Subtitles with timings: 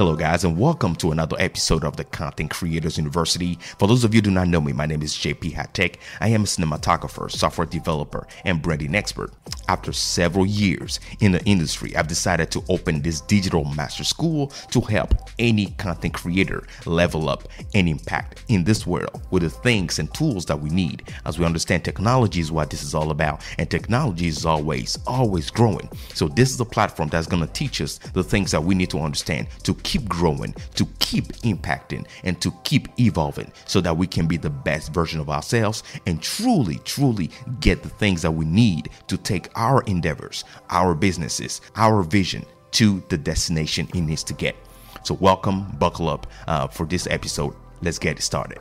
[0.00, 3.58] Hello, guys, and welcome to another episode of the Content Creators University.
[3.78, 5.96] For those of you who do not know me, my name is JP Hightek.
[6.20, 9.30] I am a cinematographer, software developer, and branding expert.
[9.68, 14.80] After several years in the industry, I've decided to open this digital master school to
[14.80, 20.12] help any content creator level up and impact in this world with the things and
[20.14, 23.42] tools that we need as we understand technology is what this is all about.
[23.58, 25.90] And technology is always, always growing.
[26.14, 28.88] So, this is a platform that's going to teach us the things that we need
[28.90, 34.06] to understand to keep growing, to keep impacting, and to keep evolving so that we
[34.06, 38.44] can be the best version of ourselves and truly, truly get the things that we
[38.44, 44.32] need to take our endeavors, our businesses, our vision to the destination it needs to
[44.32, 44.54] get.
[45.02, 47.56] So, welcome, buckle up uh, for this episode.
[47.82, 48.60] Let's get it started.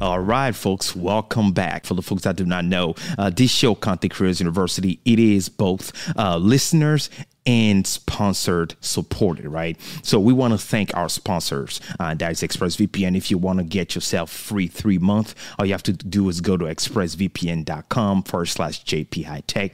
[0.00, 1.86] All right, folks, welcome back.
[1.86, 5.48] For the folks that do not know, uh, this show, Content Creators University, it is
[5.48, 7.10] both uh, listeners
[7.44, 9.76] and sponsored supported right?
[10.02, 13.16] So we want to thank our sponsors uh, that is expressvpn.
[13.16, 16.40] If you want to get yourself free three month all you have to do is
[16.40, 19.72] go to expressvpn.com forward slash jp hightek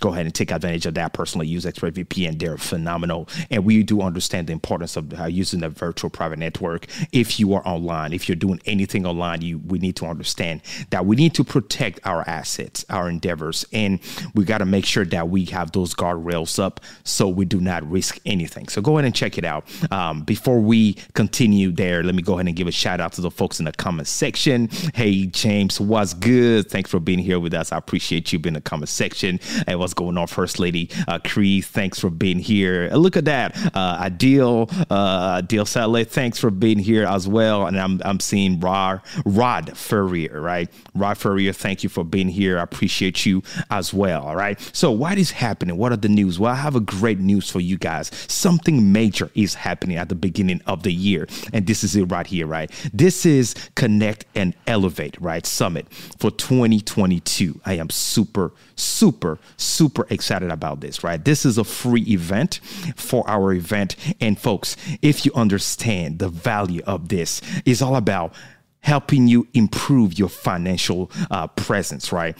[0.00, 1.12] go ahead and take advantage of that.
[1.12, 5.68] Personally, use ExpressVPN; they're phenomenal, and we do understand the importance of uh, using a
[5.68, 6.86] virtual private network.
[7.12, 11.06] If you are online, if you're doing anything online, you we need to understand that
[11.06, 14.00] we need to protect our assets, our endeavors, and
[14.34, 17.88] we got to make sure that we have those guardrails up so we do not
[17.88, 18.68] risk anything.
[18.68, 19.64] So go ahead and check it out.
[19.92, 23.20] Um, before we continue there, let me go ahead and give a shout out to
[23.20, 24.68] the folks in the comment section.
[24.94, 26.70] Hey James, what's good?
[26.70, 27.72] Thanks for being here with us.
[27.72, 29.40] I appreciate you being in the comment section.
[29.66, 31.60] What's going on, First Lady uh, Cree?
[31.60, 32.88] Thanks for being here.
[32.92, 36.08] Look at that, uh, Adil, uh, Adil Saleh.
[36.08, 37.66] Thanks for being here as well.
[37.66, 40.68] And I'm I'm seeing Rod Rod Furrier, right?
[40.94, 42.58] Rod Furrier, thank you for being here.
[42.58, 44.24] I appreciate you as well.
[44.24, 44.58] All right.
[44.72, 45.76] So what is happening?
[45.76, 46.38] What are the news?
[46.38, 48.10] Well, I have a great news for you guys.
[48.28, 52.26] Something major is happening at the beginning of the year, and this is it right
[52.26, 52.70] here, right?
[52.92, 55.44] This is Connect and Elevate, right?
[55.46, 55.86] Summit
[56.18, 57.60] for 2022.
[57.64, 59.77] I am super, super, super
[60.10, 61.24] excited about this, right?
[61.24, 62.60] This is a free event
[62.96, 63.96] for our event.
[64.20, 68.34] And folks, if you understand the value of this, is all about
[68.80, 72.36] helping you improve your financial uh, presence, right?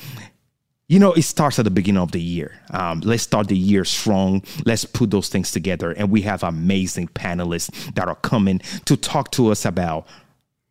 [0.89, 2.55] You know, it starts at the beginning of the year.
[2.71, 4.43] Um, let's start the year strong.
[4.65, 5.91] Let's put those things together.
[5.93, 10.07] And we have amazing panelists that are coming to talk to us about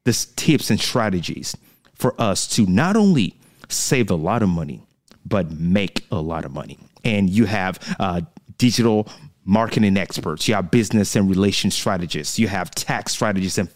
[0.06, 1.56] the tips and strategies
[1.94, 3.36] for us to not only
[3.70, 4.87] save a lot of money,
[5.28, 6.78] but make a lot of money.
[7.04, 8.22] And you have uh,
[8.58, 9.08] digital
[9.48, 13.70] marketing experts, you have business and relation strategists, you have tax strategists and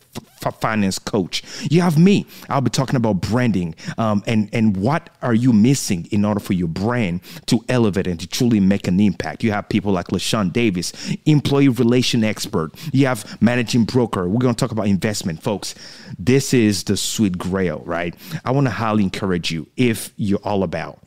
[0.44, 1.44] f- finance coach.
[1.70, 2.26] You have me.
[2.50, 6.52] I'll be talking about branding um, and and what are you missing in order for
[6.52, 9.46] your brand to elevate and to truly make an impact.
[9.46, 10.92] You have people like LaShawn Davis,
[11.26, 12.72] employee relation expert.
[12.92, 14.28] You have managing broker.
[14.28, 15.74] We're going to talk about investment, folks.
[16.20, 18.14] This is the sweet grail, right?
[18.44, 21.00] I want to highly encourage you if you're all about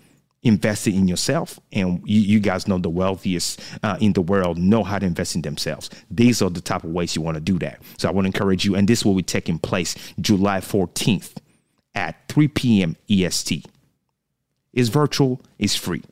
[0.45, 1.59] investing in yourself.
[1.73, 5.35] And you, you guys know the wealthiest uh, in the world know how to invest
[5.35, 5.91] in themselves.
[6.11, 7.83] These are the type of ways you want to do that.
[7.99, 8.77] So I want to encourage you.
[8.77, 11.35] And this will be taking place July 14th
[11.95, 12.97] at 3 p.m.
[13.09, 13.67] EST.
[14.73, 16.03] It's virtual, it's free.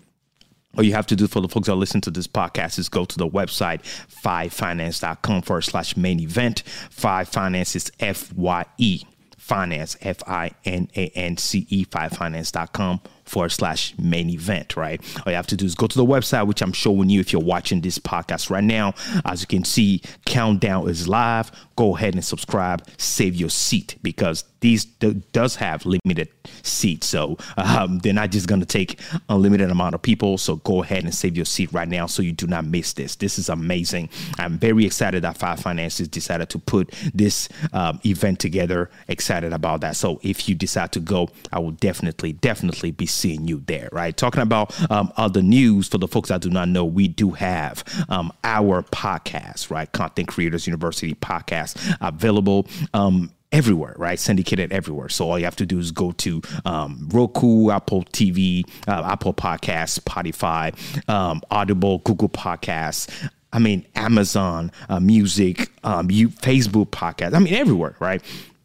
[0.77, 3.05] All you have to do for the folks that listen to this podcast is go
[3.05, 3.83] to the website,
[4.25, 6.63] fyefinance.com forward slash main event.
[6.91, 9.03] Fye Finance is F Y E,
[9.37, 13.01] finance, F I N A N C E, fyefinance.com
[13.33, 15.01] forward slash main event, right?
[15.25, 17.33] All you have to do is go to the website, which I'm showing you if
[17.33, 18.93] you're watching this podcast right now.
[19.25, 21.51] As you can see, countdown is live.
[21.77, 26.29] Go ahead and subscribe, save your seat because these do, does have limited
[26.63, 27.09] seats.
[27.09, 30.37] So um, they're not just going to take unlimited amount of people.
[30.39, 33.17] So go ahead and save your seat right now so you do not miss this.
[33.17, 34.11] This is amazing.
[34.39, 38.91] I'm very excited that Fye Finances decided to put this um, event together.
[39.09, 39.97] Excited about that.
[39.97, 44.17] So if you decide to go, I will definitely, definitely be seeing you there, right?
[44.17, 47.85] Talking about um, other news for the folks that do not know, we do have
[48.09, 49.91] um, our podcast, right?
[49.93, 52.67] Content Creators University podcast available.
[52.93, 54.19] Um, everywhere, right?
[54.19, 55.11] Syndicated everywhere.
[55.11, 59.35] So all you have to do is go to um, Roku, Apple TV, uh, Apple
[59.35, 60.73] Podcasts, Spotify,
[61.09, 63.11] um, Audible, Google Podcasts.
[63.53, 67.35] I mean, Amazon uh, Music, um, you Facebook Podcast.
[67.35, 68.23] I mean, everywhere, right?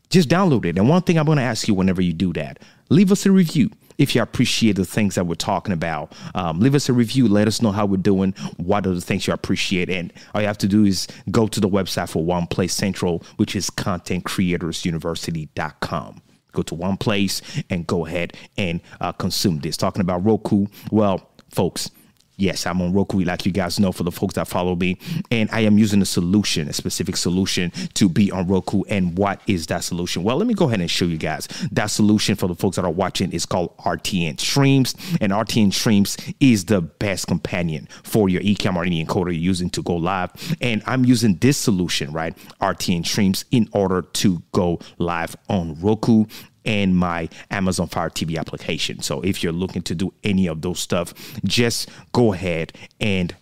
[0.09, 0.77] Just download it.
[0.77, 2.59] And one thing I'm going to ask you whenever you do that,
[2.89, 6.75] leave us a review if you appreciate the things that we're talking about, um, leave
[6.75, 7.27] us a review.
[7.27, 8.33] Let us know how we're doing.
[8.57, 9.89] What are the things you appreciate?
[9.89, 13.23] And all you have to do is go to the website for One Place Central,
[13.37, 16.21] which is contentcreatorsuniversity.com
[16.53, 19.77] go to one place and go ahead and uh, consume this.
[19.77, 21.91] Talking about Roku, well, folks,
[22.39, 24.99] Yes, I'm on Roku, like you guys know, for the folks that follow me.
[25.31, 28.83] And I am using a solution, a specific solution to be on Roku.
[28.83, 30.23] And what is that solution?
[30.23, 31.47] Well, let me go ahead and show you guys.
[31.71, 34.93] That solution for the folks that are watching is called RTN Streams.
[35.19, 39.71] And RTN Streams is the best companion for your Ecamm or any encoder you're using
[39.71, 40.31] to go live.
[40.61, 42.37] And I'm using this solution, right?
[42.61, 46.25] RTN Streams in order to go live on Roku
[46.67, 49.01] and my Amazon Fire TV application.
[49.01, 51.13] So if you're looking to do any of those stuff,
[51.45, 53.33] just go ahead and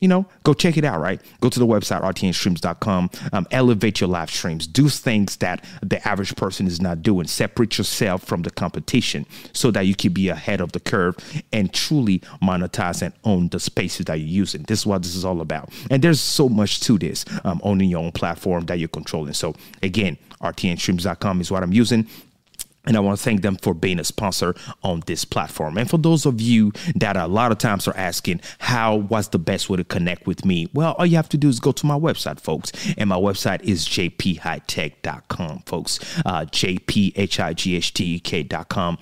[0.00, 1.20] you know, go check it out, right?
[1.40, 3.10] Go to the website, rtnstreams.com.
[3.32, 4.66] Um, elevate your live streams.
[4.66, 7.26] Do things that the average person is not doing.
[7.26, 9.24] Separate yourself from the competition
[9.54, 11.16] so that you can be ahead of the curve
[11.50, 14.64] and truly monetize and own the spaces that you're using.
[14.64, 15.70] This is what this is all about.
[15.90, 19.32] And there's so much to this, um, owning your own platform that you're controlling.
[19.32, 22.06] So, again, rtnstreams.com is what I'm using.
[22.86, 25.76] And I want to thank them for being a sponsor on this platform.
[25.78, 29.38] And for those of you that a lot of times are asking, how what's the
[29.38, 30.68] best way to connect with me?
[30.72, 32.72] Well, all you have to do is go to my website, folks.
[32.96, 35.98] And my website is jphightek.com, folks.
[36.24, 38.98] Uh, jphightek.com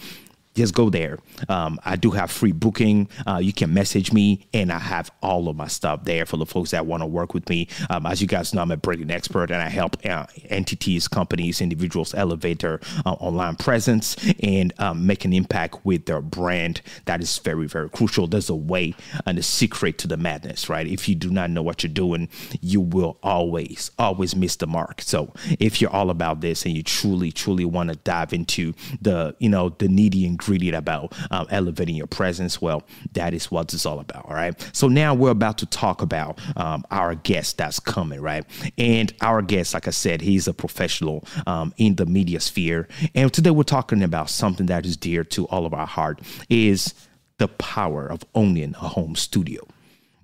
[0.55, 1.19] just go there.
[1.49, 3.09] Um, I do have free booking.
[3.27, 6.47] Uh, you can message me, and I have all of my stuff there for the
[6.47, 7.69] folks that want to work with me.
[7.91, 11.61] Um, as you guys know, I'm a branding expert, and I help uh, entities, companies,
[11.61, 16.81] individuals elevate their uh, online presence and um, make an impact with their brand.
[17.07, 18.27] That is very, very crucial.
[18.27, 18.95] There's a way
[19.27, 20.87] and a secret to the madness, right?
[20.87, 22.29] If you do not know what you're doing,
[22.61, 25.03] you will always, always miss the mark.
[25.03, 29.35] So if you're all about this and you truly, truly want to dive into the,
[29.39, 32.83] you know, the needy and ingredient about um, elevating your presence, well,
[33.13, 34.27] that is what it's all about.
[34.27, 34.55] All right.
[34.73, 38.45] So now we're about to talk about um, our guest that's coming, right?
[38.77, 42.89] And our guest, like I said, he's a professional um, in the media sphere.
[43.15, 46.95] And today we're talking about something that is dear to all of our heart is
[47.39, 49.67] the power of owning a home studio.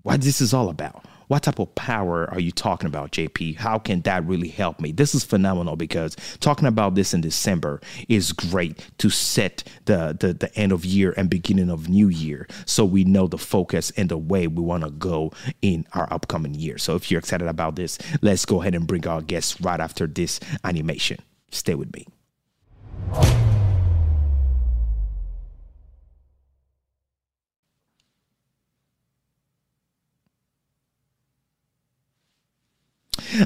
[0.03, 3.55] What this is all about what type of power are you talking about, JP?
[3.55, 4.91] How can that really help me?
[4.91, 10.33] This is phenomenal because talking about this in December is great to set the, the,
[10.33, 14.09] the end of year and beginning of new year so we know the focus and
[14.09, 15.31] the way we want to go
[15.63, 16.79] in our upcoming year.
[16.79, 20.09] So if you're excited about this, let's go ahead and bring our guests right after
[20.09, 21.21] this animation.
[21.53, 22.09] Stay with me.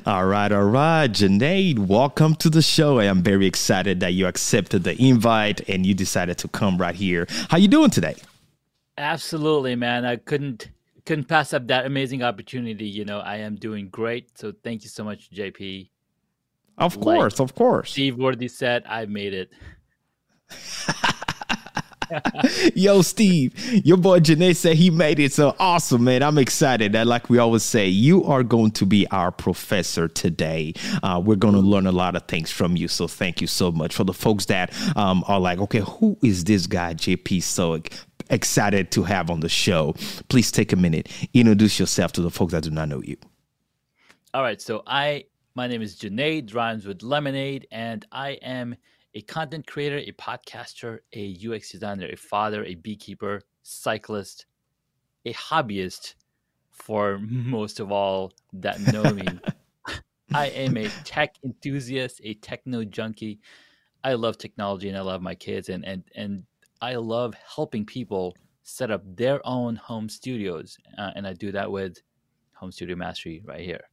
[0.06, 2.98] All right, all right, Junaid, welcome to the show.
[2.98, 6.94] I am very excited that you accepted the invite and you decided to come right
[6.94, 7.26] here.
[7.48, 8.16] How you doing today?
[8.98, 10.04] Absolutely, man.
[10.04, 10.70] I couldn't
[11.04, 12.86] couldn't pass up that amazing opportunity.
[12.86, 14.36] You know, I am doing great.
[14.36, 15.90] So thank you so much, JP.
[16.78, 17.92] Of course, like of course.
[17.92, 19.50] Steve Worthy said, I made it.
[22.74, 23.54] Yo, Steve,
[23.84, 25.32] your boy Junaid said he made it.
[25.32, 26.22] So awesome, man.
[26.22, 26.92] I'm excited.
[26.92, 30.74] That, like we always say, you are going to be our professor today.
[31.02, 32.88] Uh, we're going to learn a lot of things from you.
[32.88, 33.94] So thank you so much.
[33.94, 37.80] For the folks that um, are like, okay, who is this guy, JP So
[38.30, 39.94] excited to have on the show.
[40.28, 43.16] Please take a minute, introduce yourself to the folks that do not know you.
[44.32, 44.60] All right.
[44.60, 48.76] So I, my name is Junaid, rhymes with lemonade, and I am
[49.14, 54.46] a content creator, a podcaster, a UX designer, a father, a beekeeper, cyclist,
[55.24, 56.14] a hobbyist
[56.70, 59.26] for most of all that know me.
[60.34, 63.38] I am a tech enthusiast, a techno junkie.
[64.02, 66.44] I love technology and I love my kids and and and
[66.82, 71.70] I love helping people set up their own home studios uh, and I do that
[71.70, 71.98] with
[72.54, 73.84] Home Studio Mastery right here.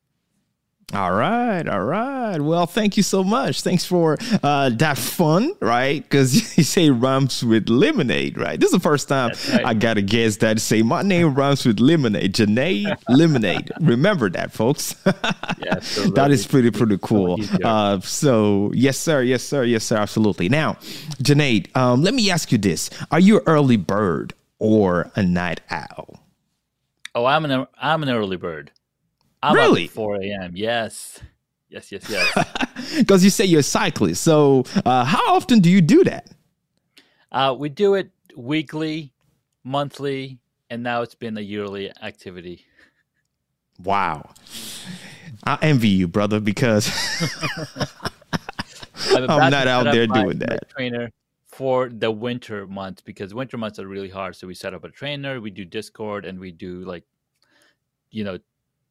[0.93, 2.39] All right, all right.
[2.41, 3.61] Well, thank you so much.
[3.61, 6.03] Thanks for uh, that fun, right?
[6.03, 8.59] Because you say rhymes with lemonade, right?
[8.59, 9.65] This is the first time right.
[9.65, 12.33] I got a guest that say my name rhymes with lemonade.
[12.33, 13.71] Junaid Lemonade.
[13.81, 14.95] Remember that, folks.
[15.05, 15.79] yeah,
[16.15, 17.37] that is pretty pretty cool.
[17.63, 20.49] Uh, so yes, sir, yes, sir, yes, sir, absolutely.
[20.49, 20.73] Now,
[21.23, 25.61] Junaid, um, let me ask you this: Are you an early bird or a night
[25.69, 26.19] owl?
[27.15, 28.71] Oh, I'm an I'm an early bird.
[29.43, 29.87] I'm really?
[29.87, 30.51] 4 a.m.
[30.55, 31.19] Yes.
[31.69, 32.47] Yes, yes, yes.
[32.97, 34.23] Because you say you're a cyclist.
[34.23, 36.29] So, uh, how often do you do that?
[37.31, 39.13] Uh, we do it weekly,
[39.63, 42.65] monthly, and now it's been a yearly activity.
[43.83, 44.31] Wow.
[45.45, 46.89] I envy you, brother, because
[49.09, 50.69] I'm, I'm not out there doing that.
[50.69, 51.09] trainer
[51.45, 54.35] for the winter months because winter months are really hard.
[54.35, 57.03] So we set up a trainer, we do Discord, and we do like,
[58.09, 58.39] you know,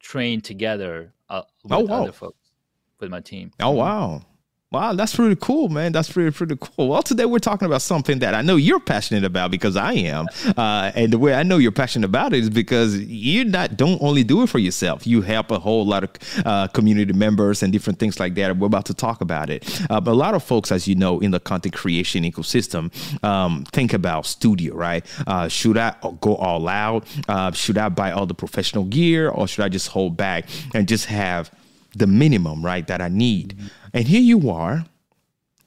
[0.00, 2.02] train together uh, with Oh, wow.
[2.02, 2.50] other folks
[2.98, 3.52] with my team.
[3.60, 4.22] Oh wow.
[4.72, 5.90] Wow, that's pretty cool, man.
[5.90, 6.90] That's pretty pretty cool.
[6.90, 10.26] Well, today we're talking about something that I know you're passionate about because I am,
[10.56, 14.00] uh, and the way I know you're passionate about it is because you not don't
[14.00, 15.08] only do it for yourself.
[15.08, 18.56] You help a whole lot of uh, community members and different things like that.
[18.56, 19.68] We're about to talk about it.
[19.90, 22.92] Uh, but a lot of folks, as you know, in the content creation ecosystem,
[23.24, 25.04] um, think about studio, right?
[25.26, 27.08] Uh, should I go all out?
[27.28, 30.86] Uh, should I buy all the professional gear, or should I just hold back and
[30.86, 31.50] just have
[31.94, 33.58] the minimum, right, that I need.
[33.92, 34.84] And here you are.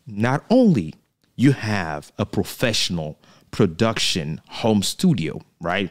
[0.05, 0.93] Not only
[1.35, 3.17] you have a professional
[3.51, 5.89] production home studio, right?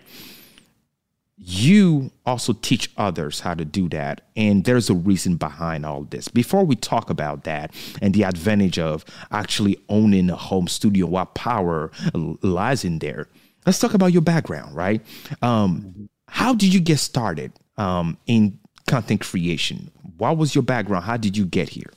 [1.44, 4.20] You also teach others how to do that.
[4.36, 6.28] And there's a reason behind all this.
[6.28, 11.34] Before we talk about that and the advantage of actually owning a home studio, what
[11.34, 13.28] power lies in there,
[13.66, 15.00] let's talk about your background, right?
[15.40, 19.90] Um, how did you get started um, in content creation?
[20.18, 21.04] What was your background?
[21.04, 21.92] How did you get here?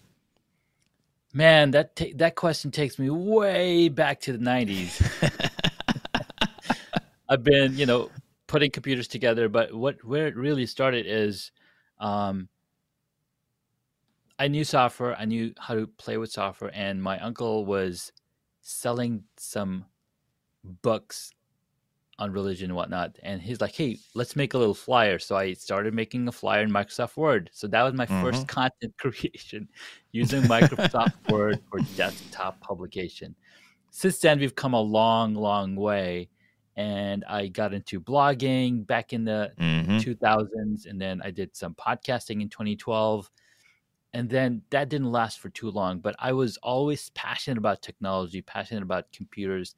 [1.34, 5.01] Man, that ta- that question takes me way back to the '90s.
[7.29, 8.10] I've been, you know,
[8.48, 11.51] putting computers together, but what where it really started is,
[12.00, 12.48] um,
[14.39, 15.15] I knew software.
[15.19, 18.13] I knew how to play with software, and my uncle was
[18.62, 19.86] selling some
[20.63, 21.34] books
[22.17, 23.17] on religion and whatnot.
[23.24, 26.62] And he's like, "Hey, let's make a little flyer." So I started making a flyer
[26.63, 27.50] in Microsoft Word.
[27.53, 29.67] So that was my first content creation
[30.12, 33.36] using Microsoft Word for desktop publication.
[33.91, 36.29] Since then, we've come a long, long way.
[36.77, 40.00] And I got into blogging back in the Mhm.
[40.01, 43.31] 2000s, and then I did some podcasting in 2012.
[44.13, 48.41] And then that didn't last for too long, but I was always passionate about technology,
[48.41, 49.75] passionate about computers,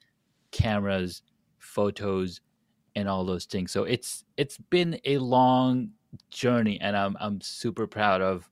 [0.52, 1.24] cameras,
[1.68, 2.42] photos,
[2.96, 3.72] and all those things.
[3.72, 5.92] So it's it's been a long
[6.32, 8.50] journey, and I'm I'm super proud of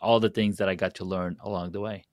[0.00, 2.04] all the things that I got to learn along the way.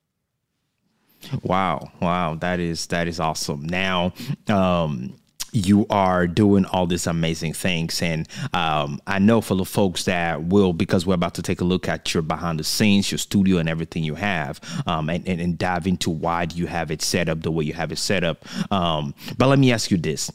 [1.41, 3.63] Wow, wow, that is that is awesome.
[3.63, 4.13] Now,
[4.47, 5.15] um,
[5.53, 10.43] you are doing all these amazing things, and um, I know for the folks that
[10.45, 13.57] will, because we're about to take a look at your behind the scenes, your studio,
[13.57, 17.01] and everything you have, um, and, and and dive into why do you have it
[17.01, 18.43] set up the way you have it set up.
[18.71, 20.31] Um, but let me ask you this: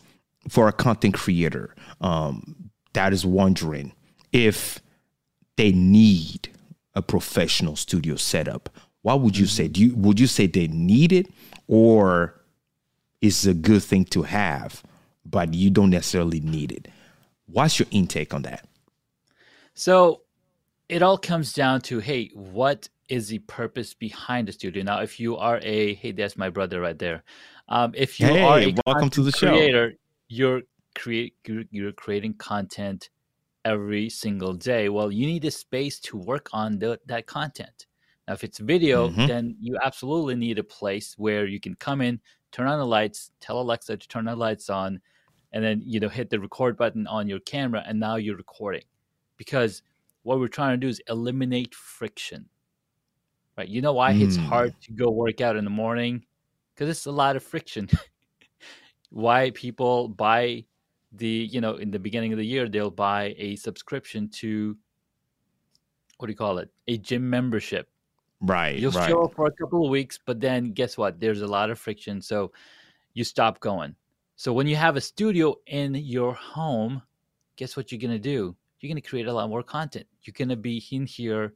[0.49, 3.93] for a content creator um, that is wondering
[4.33, 4.81] if
[5.57, 6.49] they need
[6.95, 8.71] a professional studio setup,
[9.03, 9.69] what would you say?
[9.69, 11.27] Do you would you say they need it,
[11.67, 12.35] or
[13.21, 14.83] it's a good thing to have,
[15.31, 16.89] but you don't necessarily need it?
[17.47, 18.67] What's your intake on that?
[19.75, 20.23] So
[20.89, 24.83] it all comes down to hey, what is the purpose behind the studio?
[24.83, 27.23] Now, if you are a hey, that's my brother right there.
[27.69, 29.59] Um, if you Hey, are a welcome to the content show.
[29.59, 29.95] creator,
[30.29, 30.63] you're
[30.95, 31.35] create
[31.71, 33.11] you're, creating content
[33.65, 34.89] every single day.
[34.89, 37.87] Well, you need a space to work on the, that content.
[38.27, 39.27] Now, if it's video, Mhm.
[39.27, 42.21] then you absolutely need a place where you can come in,
[42.53, 45.01] turn on the lights, tell Alexa to turn the lights on,
[45.53, 48.85] and then you know hit the record button on your camera, and now you're recording.
[49.37, 49.83] Because
[50.23, 52.49] what we're trying to do is eliminate friction.
[53.57, 53.69] Right?
[53.69, 54.49] You know why it's Mm.
[54.49, 56.25] hard to go work out in the morning?
[56.75, 57.89] Because it's a lot of friction.
[59.11, 60.65] why people buy
[61.13, 64.77] the you know in the beginning of the year they'll buy a subscription to
[66.19, 67.89] what do you call it a gym membership
[68.41, 69.09] Right, you'll right.
[69.09, 71.79] show up for a couple of weeks but then guess what there's a lot of
[71.79, 72.53] friction so
[73.15, 73.97] you stop going
[74.39, 77.03] so when you have a studio in your home
[77.59, 78.57] guess what you're going to do?
[78.79, 80.07] You're going to create a lot more content.
[80.23, 81.55] You're going to be in here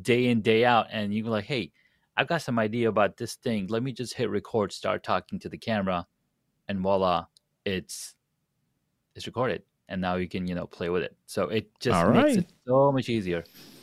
[0.00, 1.72] day in day out and you're like hey
[2.18, 3.66] i've got some idea about this thing.
[3.68, 6.06] Let me just hit record start talking to the camera
[6.68, 7.26] and voila
[7.64, 8.14] it's
[9.14, 11.16] it's recorded and now you can you know play with it.
[11.26, 12.38] So it just All makes right.
[12.38, 13.42] it so much easier.
[13.42, 13.75] for you to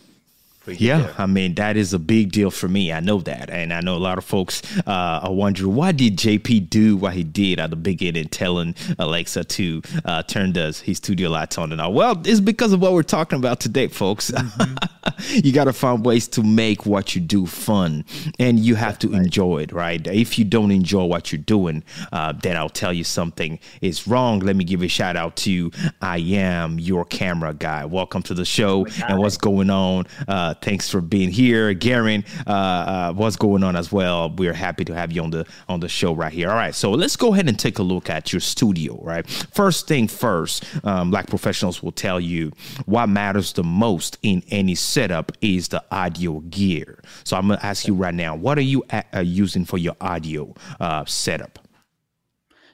[0.67, 1.13] Yeah.
[1.17, 2.91] I mean that is a big deal for me.
[2.91, 6.17] I know that, and I know a lot of folks uh, are wondering why did
[6.17, 10.97] JP do what he did at the beginning, telling Alexa to uh, turn the his
[10.97, 11.93] studio lights on and all.
[11.93, 14.31] Well, it's because of what we're talking about today, folks.
[15.29, 18.05] you got to find ways to make what you do fun,
[18.39, 20.05] and you have to enjoy it, right?
[20.07, 24.39] If you don't enjoy what you're doing, uh, then I'll tell you something is wrong.
[24.39, 27.85] Let me give a shout out to I am your camera guy.
[27.85, 30.05] Welcome to the show, and what's going on?
[30.27, 32.23] Uh, thanks for being here, Garen.
[32.47, 34.29] Uh, uh, what's going on as well?
[34.29, 36.49] We're happy to have you on the on the show right here.
[36.49, 38.99] All right, so let's go ahead and take a look at your studio.
[39.01, 42.51] Right, first thing first, um, like professionals will tell you,
[42.85, 47.01] what matters the most in any setup is the audio gear.
[47.23, 50.53] So I'm gonna ask you right now, what are you uh, using for your audio
[50.79, 51.57] uh, setup?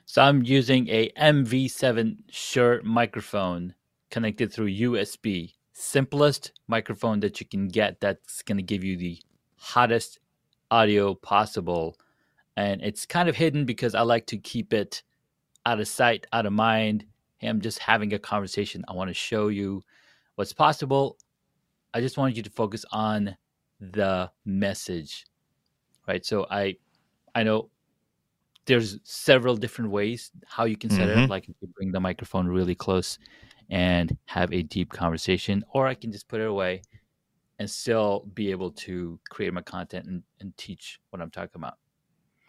[0.06, 3.74] So I'm using a MV7 Shure microphone
[4.12, 5.54] connected through USB.
[5.72, 9.18] Simplest microphone that you can get that's going to give you the
[9.56, 10.20] hottest
[10.72, 11.96] audio possible.
[12.58, 15.04] And it's kind of hidden because I like to keep it
[15.66, 17.06] out of sight, out of mind.
[17.38, 18.84] Hey, I'm just having a conversation.
[18.90, 19.84] I want to show you
[20.36, 21.18] what's possible.
[21.94, 23.38] I just wanted you to focus on
[23.80, 25.26] the message.
[26.08, 26.26] Right?
[26.26, 26.78] So I
[27.36, 27.72] I know
[28.66, 31.14] there's several different ways how you can set Mhm.
[31.14, 31.30] it up.
[31.30, 33.18] Like you bring the microphone really close
[33.70, 36.82] and have a deep conversation, or I can just put it away
[37.60, 41.78] and still be able to create my content and, and teach what I'm talking about.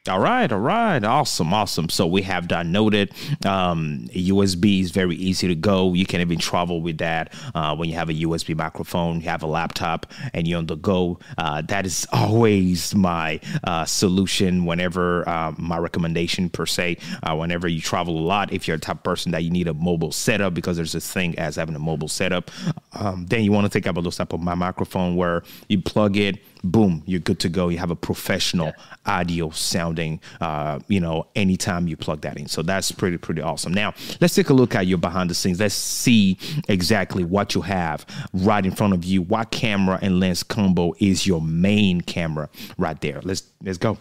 [0.09, 1.91] All right, all right, awesome, awesome.
[1.91, 3.13] So we have that noted.
[3.45, 5.93] Um, USB is very easy to go.
[5.93, 9.43] You can even travel with that uh, when you have a USB microphone, you have
[9.43, 11.19] a laptop, and you're on the go.
[11.37, 14.65] Uh, that is always my uh, solution.
[14.65, 18.81] Whenever uh, my recommendation per se, uh, whenever you travel a lot, if you're a
[18.81, 21.79] type person that you need a mobile setup, because there's this thing as having a
[21.79, 22.51] mobile setup,
[22.95, 26.17] um, then you want to think about those type of my microphone where you plug
[26.17, 27.69] it, boom, you're good to go.
[27.69, 28.73] You have a professional
[29.07, 32.47] audio sounding, uh, you know, anytime you plug that in.
[32.47, 33.73] So that's pretty, pretty awesome.
[33.73, 35.61] Now, let's take a look at your behind the scenes.
[35.61, 36.39] Let's see
[36.69, 39.23] exactly what you have right in front of you.
[39.23, 42.49] What camera and lens combo is your main camera
[42.79, 43.21] right there?
[43.23, 43.99] Let's let's go.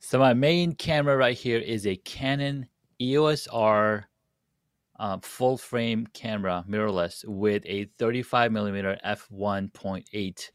[0.00, 2.68] So my main camera right here is a Canon
[3.00, 4.08] EOS R
[4.98, 10.50] uh, full frame camera, mirrorless, with a 35 millimeter f1.8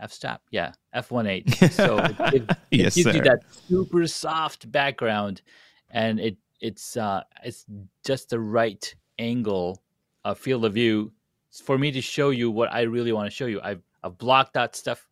[0.00, 0.42] f stop.
[0.50, 1.70] Yeah, f1.8.
[1.72, 3.12] So it, it Yes, gives sir.
[3.14, 5.42] you that super soft background,
[5.90, 7.66] and it it's uh it's
[8.04, 9.82] just the right angle,
[10.24, 11.12] uh, field of view
[11.64, 13.60] for me to show you what I really want to show you.
[13.62, 15.08] I've I've blocked out stuff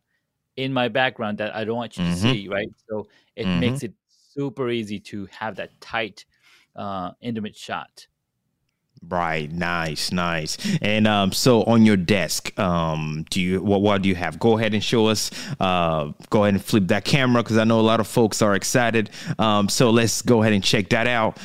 [0.57, 2.11] in my background that I don't want you Mhm.
[2.11, 2.69] to see, right?
[2.89, 3.59] So it Mhm.
[3.59, 6.25] makes it super easy to have that tight,
[6.75, 8.07] uh, intimate shot.
[9.07, 10.57] Right, nice, nice.
[10.81, 14.39] And um, so on your desk, um, do you what what do you have?
[14.39, 15.31] Go ahead and show us.
[15.59, 18.55] Uh, go ahead and flip that camera because I know a lot of folks are
[18.55, 19.11] excited.
[19.37, 21.37] Um, so let's go ahead and check that out.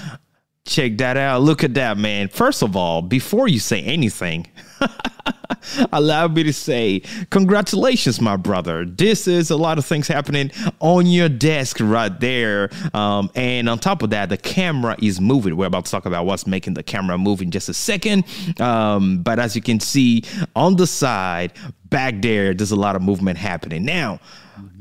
[0.66, 1.42] Check that out.
[1.42, 2.28] Look at that, man.
[2.28, 4.46] First of all, before you say anything,
[5.92, 8.84] allow me to say congratulations, my brother.
[8.84, 12.70] This is a lot of things happening on your desk right there.
[12.94, 15.56] Um, and on top of that, the camera is moving.
[15.56, 18.24] We're about to talk about what's making the camera move in just a second.
[18.60, 21.52] Um, but as you can see on the side,
[21.86, 23.84] back there, there's a lot of movement happening.
[23.84, 24.20] Now,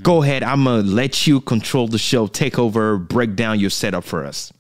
[0.04, 0.44] go ahead.
[0.44, 4.26] I'm going to let you control the show, take over, break down your setup for
[4.26, 4.54] us.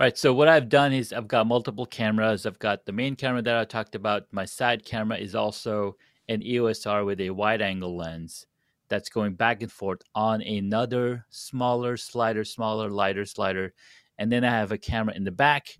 [0.00, 0.16] Right.
[0.16, 2.46] So what I've done is I've got multiple cameras.
[2.46, 4.22] I've got the main camera that I talked about.
[4.32, 5.94] My side camera is also
[6.30, 8.46] an EOS R with a wide angle lens
[8.88, 13.74] that's going back and forth on another smaller slider, smaller, lighter slider.
[14.16, 15.78] And then I have a camera in the back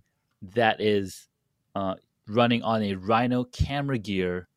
[0.55, 1.27] that is
[1.75, 1.95] uh,
[2.29, 4.49] running on a Rhino camera gear,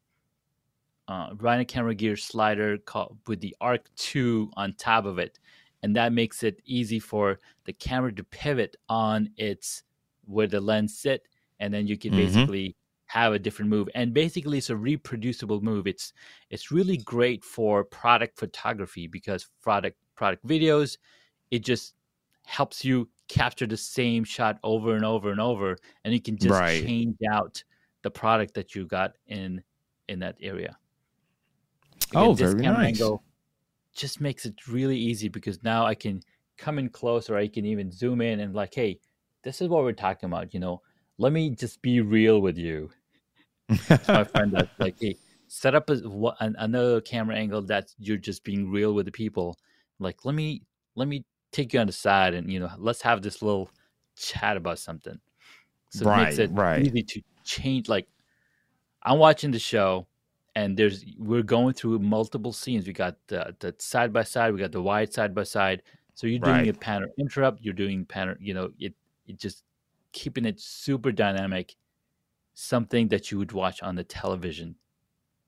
[1.07, 5.39] uh, Rhino camera gear slider called, with the Arc 2 on top of it
[5.83, 9.83] and that makes it easy for the camera to pivot on its
[10.25, 11.27] where the lens sit
[11.59, 12.53] and then you can Mhm.
[12.53, 16.13] basically have a different move and basically it's a reproducible move it's
[16.49, 20.97] it's really great for product photography because product product videos
[21.51, 21.95] it just
[22.45, 26.65] helps you capture the same shot over and over and over and you can just
[26.65, 26.85] Right.
[26.85, 27.63] change out
[28.03, 29.63] the product that you got in
[30.09, 30.77] in that area
[32.15, 33.13] Oh, very nice.
[33.13, 33.23] angle
[33.95, 36.21] just makes it really easy because now I can
[36.57, 38.99] come in close or I can even zoom in and like, hey,
[39.43, 40.53] this is what we're talking about.
[40.53, 40.81] You know,
[41.17, 42.89] let me just be real with you.
[44.07, 45.93] My friend that's like, hey, set up a,
[46.39, 49.57] an, another camera angle that you're just being real with the people.
[49.99, 50.63] Like, let me
[50.95, 53.69] let me take you on the side and you know, let's have this little
[54.15, 55.19] chat about something.
[55.91, 56.81] So it makes it right.
[56.81, 57.87] easy to change.
[57.87, 58.07] Like,
[59.03, 60.07] I'm watching the show
[60.55, 62.85] and there's we're going through multiple scenes.
[62.87, 65.81] We got the the side by side, we got the wide side by side.
[66.15, 66.67] So you're doing Right.
[66.69, 68.93] a panel interrupt, you're doing panel, you know, it
[69.27, 69.63] it just
[70.11, 71.75] keeping it super dynamic,
[72.53, 74.75] something that you would watch on the television.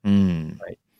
[0.04, 0.58] Mm.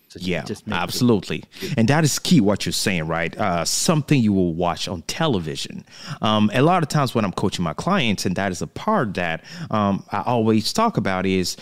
[0.09, 1.45] So Yeah, just makes it- absolutely.
[1.77, 3.37] And that is key what you're saying, right?
[3.37, 5.85] Uh, something you will watch on television.
[6.23, 9.15] Um, a lot of times when I'm coaching my clients, and that is a part
[9.15, 9.43] that
[9.73, 11.57] um, I always talk about is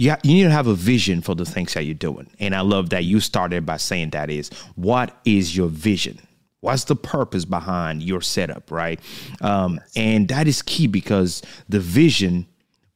[0.00, 2.30] you, you need to have a vision for the things that you're doing.
[2.38, 6.18] And I love that you started by saying that is what is your vision?
[6.60, 8.98] What's the purpose behind your setup, right?
[9.42, 12.46] Um, And that is key because the vision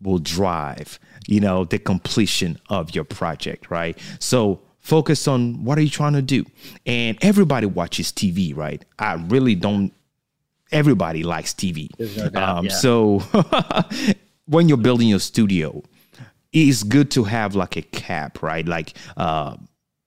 [0.00, 3.98] will drive, you know, the completion of your project, right?
[4.18, 6.46] So focus on what are you trying to do?
[6.86, 8.82] And everybody watches TV, right?
[8.98, 9.92] I really don't
[10.72, 11.90] everybody likes TV.
[11.98, 12.72] No doubt, um, yeah.
[12.72, 13.18] So
[14.46, 15.82] when you're building your studio,
[16.54, 18.66] it's good to have like a cap, right?
[18.66, 19.56] Like uh,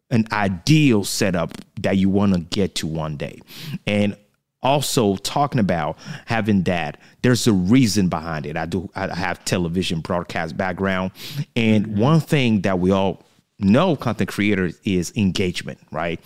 [0.09, 3.39] an ideal setup that you want to get to one day.
[3.85, 4.17] And
[4.63, 9.99] also talking about having that there's a reason behind it i do i have television
[10.01, 11.11] broadcast background
[11.55, 13.23] and one thing that we all
[13.59, 16.19] know content creators is engagement right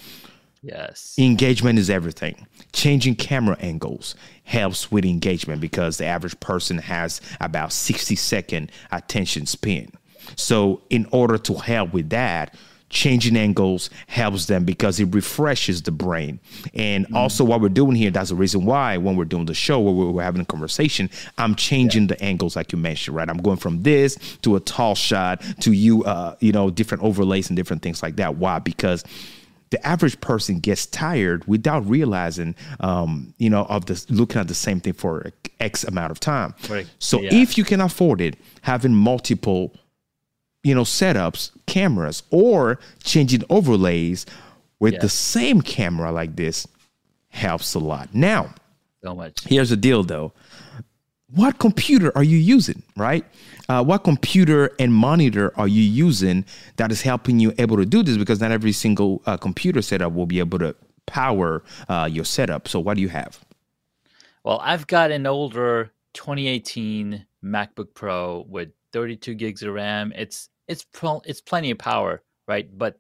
[0.64, 1.16] Yes.
[1.18, 2.46] engagement is everything.
[2.72, 9.48] Changing camera angles helps with engagement because the average person has about 60 second attention
[9.48, 9.92] span.
[10.36, 12.56] So, in order to help with that,
[12.90, 16.40] changing angles helps them because it refreshes the brain.
[16.74, 19.80] And also, what we're doing here, that's the reason why when we're doing the show,
[19.80, 23.30] where we're having a conversation, I'm changing the angles, like you mentioned, right?
[23.30, 27.50] I'm going from this to a tall shot to you, uh, you know, different overlays
[27.50, 28.36] and different things like that.
[28.36, 28.60] Why?
[28.60, 29.06] Because
[29.70, 34.54] the average person gets tired without realizing, um, you know, of this looking at the
[34.54, 36.54] same thing for X amount of time.
[36.70, 36.86] Right.
[37.00, 37.36] So Yeah.
[37.36, 39.74] if you can afford it, having multiple,
[40.64, 44.26] you know, setups, cameras, or changing overlays
[44.80, 45.00] with Yeah.
[45.02, 46.68] the same camera like this
[47.30, 48.14] helps a lot.
[48.14, 48.54] Now,
[49.04, 49.44] So much.
[49.46, 50.32] Here's the deal though.
[51.34, 53.26] What computer are you using, right?
[53.70, 56.44] Uh, what computer and monitor are you using
[56.76, 58.18] that is helping you able to do this?
[58.18, 62.68] Because not every single uh, computer setup will be able to power uh, your setup.
[62.68, 63.40] So what do you have?
[64.44, 70.14] Well, I've got an older 2018 MacBook Pro with 32 gigs of RAM.
[70.16, 72.68] It's it's pro- it's plenty of power, right?
[72.78, 73.00] But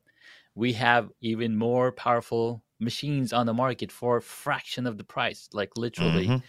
[0.55, 5.47] we have even more powerful machines on the market for a fraction of the price,
[5.53, 6.27] like literally.
[6.27, 6.43] Mhm.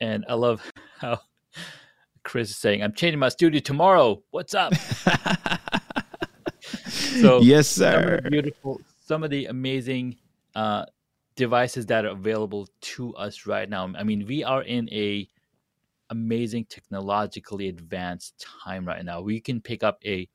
[0.00, 0.62] And I love
[0.98, 1.20] how
[2.22, 4.22] Chris is saying, "I'm changing my studio tomorrow.
[4.30, 4.72] What's up?"
[7.20, 8.20] so yes, sir.
[8.30, 10.16] beautiful, some of the amazing
[10.54, 10.86] uh,
[11.36, 13.92] devices that are available to us right now.
[13.96, 15.28] I mean, we are in a
[16.12, 19.22] amazing technologically advanced time right now.
[19.22, 20.28] We can pick up a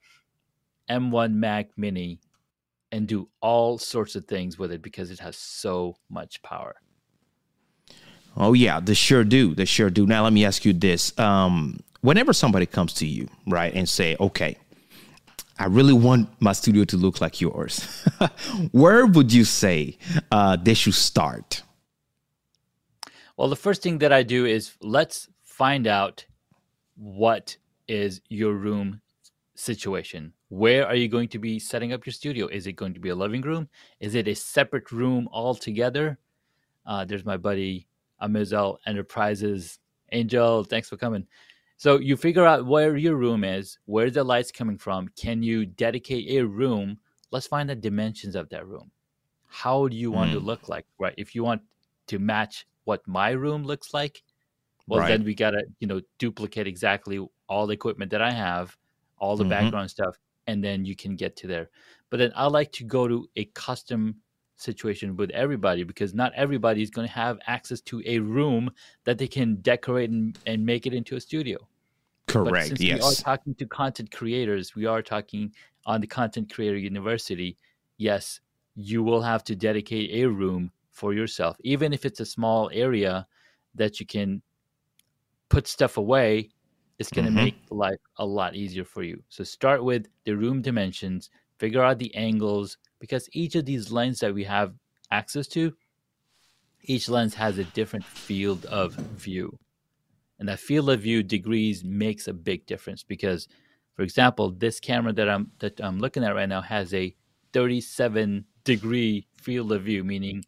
[0.90, 2.20] M1 Mac Mini
[2.92, 6.76] and do all sorts of things with it because it has so much power.
[8.36, 9.54] Oh yeah, they sure do.
[9.54, 10.06] They sure do.
[10.06, 14.16] Now let me ask you this: um, Whenever somebody comes to you, right, and say,
[14.20, 14.58] "Okay,
[15.58, 17.84] I really want my studio to look like yours,"
[18.72, 19.98] where would you say
[20.32, 21.64] uh, they should start?
[23.38, 26.24] Well, the first thing that I do is let's find out
[26.98, 29.02] what is your room
[29.56, 30.32] situation.
[30.50, 32.46] Where are you going to be setting up your studio?
[32.46, 33.68] Is it going to be a living room?
[34.00, 36.20] Is it a separate room altogether?
[36.86, 37.88] Uh, there's my buddy
[38.22, 39.80] Amizel Enterprises.
[40.12, 41.26] Angel, thanks for coming.
[41.78, 45.10] So you figure out where your room is, where the light's coming from.
[45.18, 47.00] Can you dedicate a room?
[47.32, 48.92] Let's find the dimensions of that room.
[49.48, 50.86] How do you want to look like?
[51.00, 51.16] Right.
[51.18, 51.64] If you want
[52.08, 54.22] to match what my room looks like,
[54.88, 55.10] well Right.
[55.10, 58.76] then we gotta, you know, duplicate exactly all the equipment that I have,
[59.18, 59.50] all the Mhm.
[59.50, 61.70] background stuff, and then you can get to there.
[62.10, 64.22] But then I like to go to a custom
[64.58, 68.72] situation with everybody because not everybody is going to have access to a room
[69.04, 71.68] that they can decorate and, and make it into a studio.
[72.44, 72.68] But Correct.
[72.68, 75.54] since we are talking to content creators, we are talking
[75.86, 77.58] on the Content Creator University.
[77.98, 78.42] Yes,
[78.76, 83.28] you will have to dedicate a room for yourself, even if it's a small area
[83.76, 84.42] that you can
[85.50, 86.50] put stuff away.
[87.00, 87.36] It's going to Mhm.
[87.44, 89.24] make life a lot easier for you.
[89.30, 91.30] So start with the room dimensions,
[91.60, 94.76] figure out the angles, because each of these lenses that we have
[95.12, 95.76] access to,
[96.84, 99.58] each lens has a different field of view
[100.40, 103.48] and that field of view degrees makes a big difference because
[103.96, 107.16] for example this camera that i'm that i'm looking at right now has a
[107.54, 110.44] 37 degree field of view meaning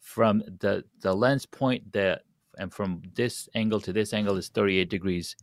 [0.00, 2.23] from the the lens point that
[2.58, 5.36] and from this angle to this angle is 38 degrees.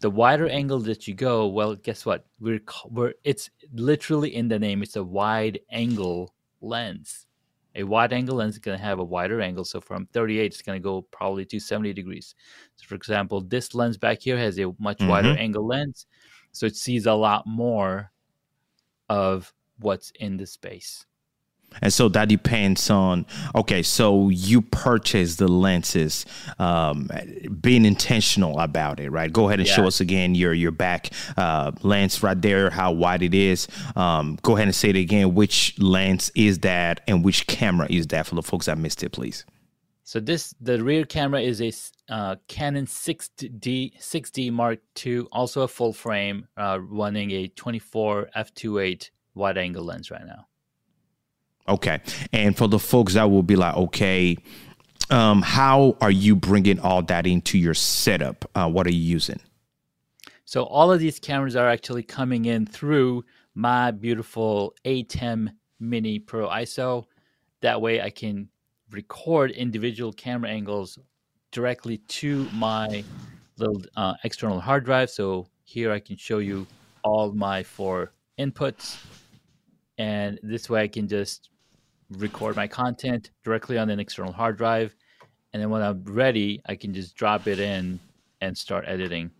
[0.00, 2.26] The wider angle that you go well guess what?
[2.40, 4.82] We're we're it's literally in the name.
[4.82, 7.26] It's a wide angle lens.
[7.76, 9.64] A wide angle lens is going to have a wider angle.
[9.64, 12.34] So from 38 it's going to go probably to 70 degrees.
[12.76, 15.38] So for example this lens back here has a much wider Mhm.
[15.38, 16.06] angle lens.
[16.52, 18.12] So it sees a lot more
[19.08, 21.06] of what's in the space
[21.82, 26.24] And so that depends on okay, so you purchase the lenses,
[26.58, 27.10] um,
[27.60, 29.32] being intentional about it, right?
[29.32, 33.22] Go ahead and show us again your your back uh, lens right there, how wide
[33.22, 33.68] it is.
[33.96, 35.34] Um, go ahead and say it again.
[35.34, 39.10] Which lens is that, and which camera is that for the folks that missed it,
[39.12, 39.44] please?
[40.04, 41.72] So this the rear camera is a
[42.12, 49.10] uh, Canon 6D 6D Mark II, also a full frame, uh, running a 24 f2.8
[49.34, 50.46] wide angle lens right now.
[51.66, 52.00] Okay,
[52.32, 54.36] and for the folks that will be like, okay,
[55.10, 58.48] um, how are you bringing all that into your setup?
[58.54, 59.40] Uh, what are you using?
[60.44, 63.24] So all of these cameras are actually coming in through
[63.54, 65.50] my beautiful ATEM
[65.80, 67.04] Mini Pro ISO.
[67.60, 68.48] That way, I can
[68.90, 70.98] record individual camera angles
[71.50, 73.02] directly to my
[73.56, 75.10] little uh, external hard drive.
[75.10, 76.66] So here I can show you
[77.02, 79.02] all my four inputs.
[79.98, 81.50] And this way I can just
[82.18, 84.94] record my content directly on an external hard drive.
[85.52, 88.00] And then when I'm ready, I can just drop it in
[88.40, 89.30] and start editing.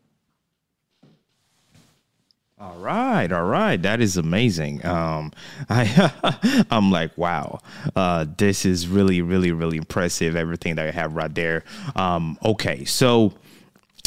[2.57, 4.87] All right, all right, that is amazing.
[4.87, 5.33] Um,
[5.69, 7.59] I I'm like, wow,
[7.97, 10.37] uh, this is really, really, really impressive.
[10.37, 11.65] Everything that I have right there.
[11.97, 13.35] Um, okay, so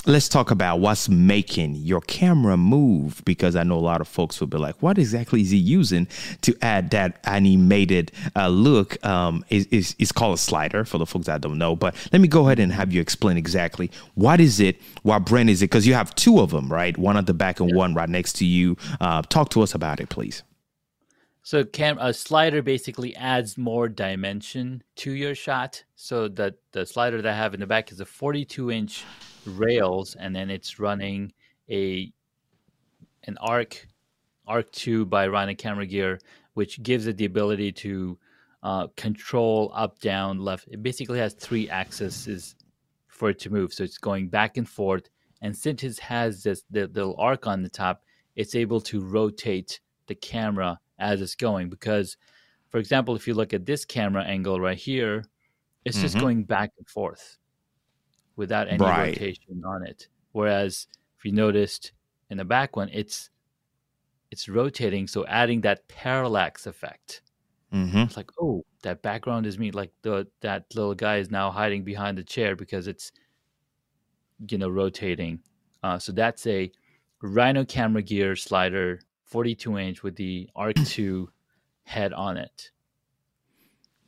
[0.07, 4.39] let's talk about what's making your camera move because I know a lot of folks
[4.39, 6.07] will be like, what exactly is he using
[6.41, 9.03] to add that animated uh, look?
[9.05, 11.75] Um, is, is, is called a slider for the folks that don't know.
[11.75, 15.49] But let me go ahead and have you explain exactly what is it, what brand
[15.49, 15.65] is it?
[15.65, 16.97] Because you have two of them, right?
[16.97, 17.75] One at the back and yeah.
[17.75, 18.77] one right next to you.
[19.01, 20.43] Uh, talk to us about it, please.
[21.43, 25.83] So cam a slider basically adds more dimension to your shot.
[25.95, 29.03] So that the slider that I have in the back is a 42 inch
[29.47, 31.31] rails, and then it's running
[31.69, 32.11] a
[33.23, 33.87] an arc
[34.47, 36.19] arc 2 by Rhino camera gear
[36.57, 38.17] which gives it the ability to
[38.63, 40.67] uh, control up down left.
[40.71, 42.55] It basically has three axes
[43.07, 43.71] for it to move.
[43.71, 45.07] So it's going back and forth
[45.43, 48.01] and since it has this the little arc on the top
[48.35, 51.69] it's able to rotate the camera as it's going.
[51.69, 52.17] Because
[52.69, 55.23] for example if you look at this camera angle right here
[55.85, 56.05] it's mm-hmm.
[56.05, 57.37] just going back and forth
[58.37, 59.09] without any right.
[59.09, 61.91] rotation on it whereas if you noticed
[62.29, 63.29] in the back one it's
[64.31, 67.21] it's rotating so adding that parallax effect
[67.73, 67.97] mm-hmm.
[67.97, 71.83] it's like oh that background is me like the that little guy is now hiding
[71.83, 73.11] behind the chair because it's
[74.49, 75.39] you know rotating
[75.83, 76.71] uh, so that's a
[77.21, 81.29] rhino camera gear slider 42 inch with the Arc 2
[81.83, 82.71] head on it.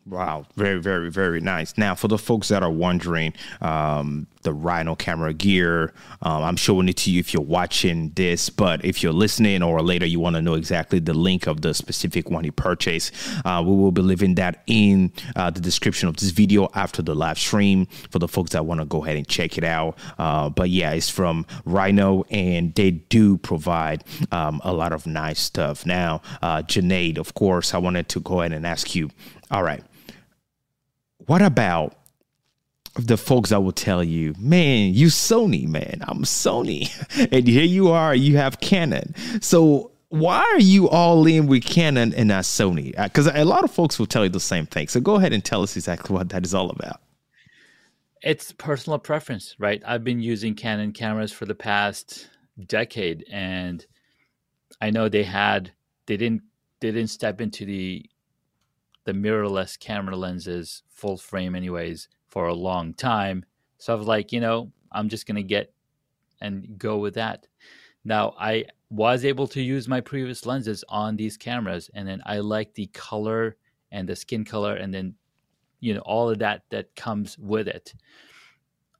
[0.09, 1.77] Wow, very, very, very nice.
[1.77, 5.93] Now, for the folks that are wondering, um, the Rhino camera gear,
[6.23, 9.83] um, I'm showing it to you if you're watching this, but if you're listening or
[9.83, 13.13] later you want to know exactly the link of the specific one you purchased,
[13.45, 17.13] uh, we will be leaving that in uh, the description of this video after the
[17.13, 19.95] live stream for the folks that want to go ahead and check it out.
[20.17, 25.39] Uh, but yeah, it's from Rhino, and they do provide um, a lot of nice
[25.39, 25.85] stuff.
[25.85, 29.11] Now, uh, Junaid, of course, I wanted to go ahead and ask you.
[29.51, 29.83] All right,
[31.29, 31.95] what about
[32.95, 36.89] the folks that will tell you, man, you Sony, man, I'm Sony.
[37.31, 39.13] and here you are, you have Canon.
[39.39, 42.95] So why are you all in with Canon and not Sony?
[43.01, 44.87] Because uh, a lot of folks will tell you the same thing.
[44.87, 46.99] So go ahead and tell us exactly what that is all about.
[48.23, 49.83] It's personal preference, right?
[49.85, 52.27] I've been using Canon cameras for the past
[52.65, 53.85] decade, and
[54.81, 55.73] I know they had
[56.07, 56.41] they didn't
[56.81, 58.03] they didn't step into the
[59.09, 63.43] the mirrorless camera lenses full frame anyways for a long time.
[63.79, 65.73] So I was like, you know, I'm just gonna get
[66.41, 67.47] and go with that.
[68.05, 72.37] Now I was able to use my previous lenses on these cameras, and then I
[72.37, 73.57] like the color
[73.91, 75.15] and the skin color, and then
[75.79, 77.95] you know all of that that comes with it.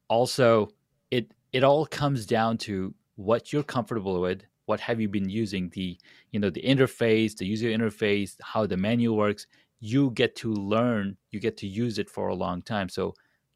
[0.08, 0.69] Also,
[1.12, 4.41] it it all comes down to what you're comfortable with.
[4.65, 5.69] What have you been using?
[5.69, 6.00] The
[6.32, 9.45] you know the interface, the user interface, how the menu works,
[9.80, 12.89] you get to learn, you get to use it for a long time.
[12.89, 13.13] So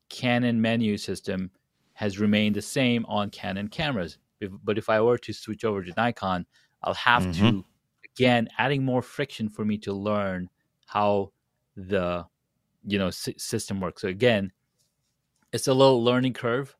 [0.09, 1.51] Canon menu system
[1.93, 4.17] has remained the same on Canon cameras.
[4.39, 6.45] If, but if I were to switch over to Nikon,
[6.83, 7.49] I'll have mm-hmm.
[7.49, 7.65] to
[8.05, 10.49] again adding more friction for me to learn
[10.85, 11.31] how
[11.75, 12.25] the
[12.85, 14.01] you know s- system works.
[14.01, 14.51] So again,
[15.51, 16.75] it's a little learning curve,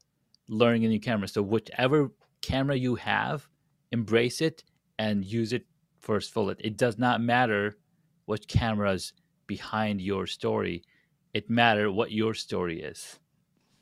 [0.48, 1.28] learning a new camera.
[1.28, 3.48] So whichever camera you have,
[3.92, 4.64] embrace it
[5.00, 5.66] and use it
[6.00, 6.50] for its full.
[6.50, 7.78] It does not matter
[8.26, 9.14] what cameras
[9.48, 10.84] behind your story.
[11.34, 13.20] It matters what your story is.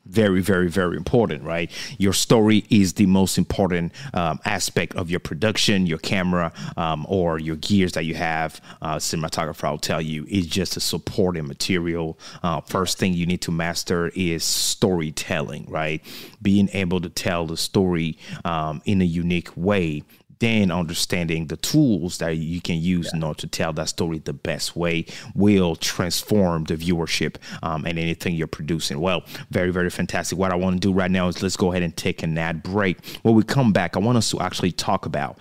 [0.04, 1.70] Very very very important right?
[1.96, 7.38] Your story is the most important um, aspect of your production your camera um, or
[7.38, 8.60] your gears that you have.
[8.80, 12.18] Uh, cinematographer i'll tell you is just a supporting material.
[12.42, 16.02] Uh, first thing you need to master is storytelling right?
[16.42, 20.02] Being able to tell the story um, in a unique way
[20.42, 23.18] then understanding the tools that you can use yeah.
[23.18, 27.96] in order to tell that story the best way will transform the viewership um, and
[27.96, 28.98] anything you're producing.
[28.98, 30.36] Well, very, very fantastic.
[30.36, 32.64] What I want to do right now is let's go ahead and take an ad
[32.64, 32.98] break.
[33.22, 35.38] When we come back, I want us to actually talk about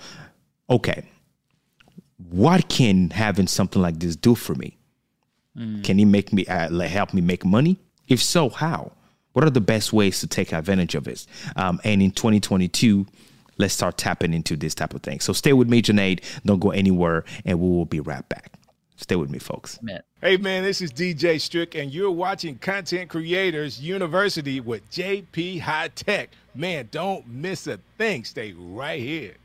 [0.70, 1.04] okay,
[2.30, 4.78] what can having something like this do for me?
[5.58, 5.84] Mm.
[5.84, 7.80] Can it make me uh, help me make money?
[8.08, 8.92] If so, how?
[9.34, 11.26] What are the best ways to take advantage of it?
[11.56, 13.08] Um, and in 2022,
[13.62, 15.20] let's start tapping into this type of thing.
[15.22, 16.22] So stay with me, Junaid.
[16.46, 18.52] Don't go anywhere, and we will be right back.
[18.98, 19.82] Stay with me, folks.
[19.82, 20.02] Man.
[20.22, 26.28] Hey, man, this is DJ Strick, and you're watching Content Creators University with JP Hightek.
[26.54, 28.24] Man, don't miss a thing.
[28.26, 29.36] Stay right here.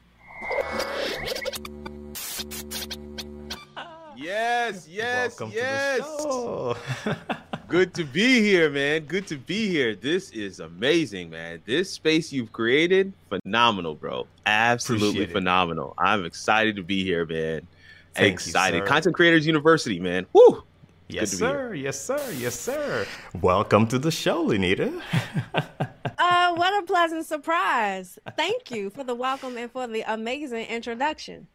[4.26, 6.04] Yes, yes, Welcome yes.
[7.68, 9.04] Good to be here, man.
[9.04, 9.94] Good to be here.
[9.94, 11.62] This is amazing, man.
[11.64, 14.26] This space you've created, phenomenal, bro.
[14.44, 15.94] Absolutely phenomenal.
[15.96, 17.68] I'm excited to be here, man.
[18.16, 18.78] Thank excited.
[18.78, 20.26] You, Content Creators University, man.
[20.32, 20.64] Woo!
[21.06, 21.74] Yes, sir.
[21.74, 22.20] Yes, sir.
[22.36, 23.06] Yes, sir.
[23.40, 25.00] Welcome to the show, Lenita.
[25.54, 28.18] uh, what a pleasant surprise.
[28.36, 31.46] Thank you for the welcome and for the amazing introduction.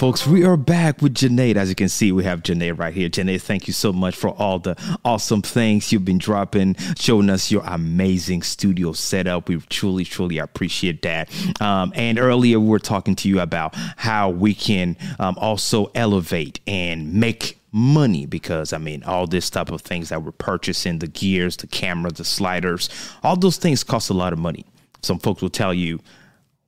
[0.00, 0.26] Folks.
[0.26, 1.56] We are back with Junaid.
[1.56, 3.10] As you can see, we have Junaid right here.
[3.10, 7.50] Junaid, thank you so much for all the awesome things you've been dropping, showing us
[7.50, 9.50] your amazing studio setup.
[9.50, 11.30] We truly, truly appreciate that.
[11.60, 16.60] Um, and earlier, we were talking to you about how we can um, also elevate
[16.66, 21.08] and make money because I mean, all this type of things that we're purchasing the
[21.08, 22.88] gears, the camera, the sliders
[23.22, 24.64] all those things cost a lot of money.
[25.02, 26.00] Some folks will tell you,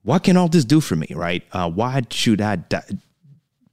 [0.03, 1.43] what can all this do for me, right?
[1.51, 2.99] Uh, why should I di-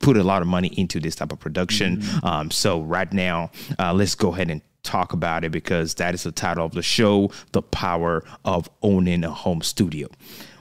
[0.01, 1.99] put a lot of money into this type of production.
[1.99, 2.27] Mm-hmm.
[2.27, 6.25] Um, so right now, uh, let's go ahead and talk about it because that is
[6.25, 10.09] the title of the show, The Power of Owning a Home Studio.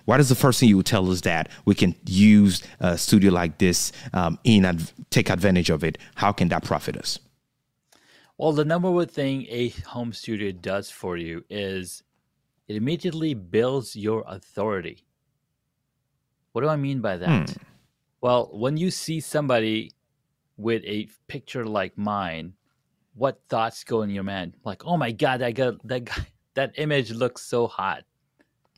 [0.05, 3.31] What is the first thing you would tell us that we can use a studio
[3.31, 5.97] like this um, in ad- take advantage of it?
[6.15, 7.19] How can that profit us?
[8.37, 12.03] Well, the number one thing a home studio does for you is
[12.67, 15.03] it immediately builds your authority.
[16.53, 17.49] What do I mean by that?
[17.49, 17.55] Hmm.
[18.21, 19.91] Well, when you see somebody
[20.57, 22.53] with a picture like mine,
[23.15, 24.55] what thoughts go in your mind?
[24.65, 28.03] Like, oh my god, that guy, that guy, that image looks so hot.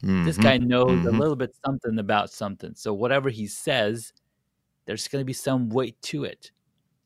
[0.04, 0.26] Mm-hmm.
[0.26, 1.08] This guy knows mm-hmm.
[1.08, 2.74] a little bit something about something.
[2.76, 4.14] So whatever he says,
[4.86, 6.52] there's going to be some weight to it,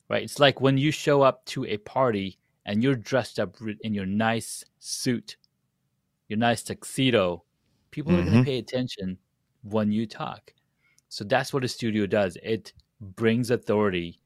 [0.10, 0.24] right?
[0.24, 4.06] It's like when you show up to a party and you're dressed up in your
[4.06, 5.38] nice suit,
[6.30, 7.44] your nice tuxedo.
[7.92, 8.22] People mm-hmm.
[8.22, 9.18] are going to pay attention
[9.64, 10.54] when you talk.
[11.16, 12.38] So that's what a studio does.
[12.44, 14.20] It brings authority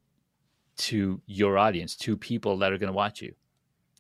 [0.77, 3.31] to your audience, to people that are going to watch you.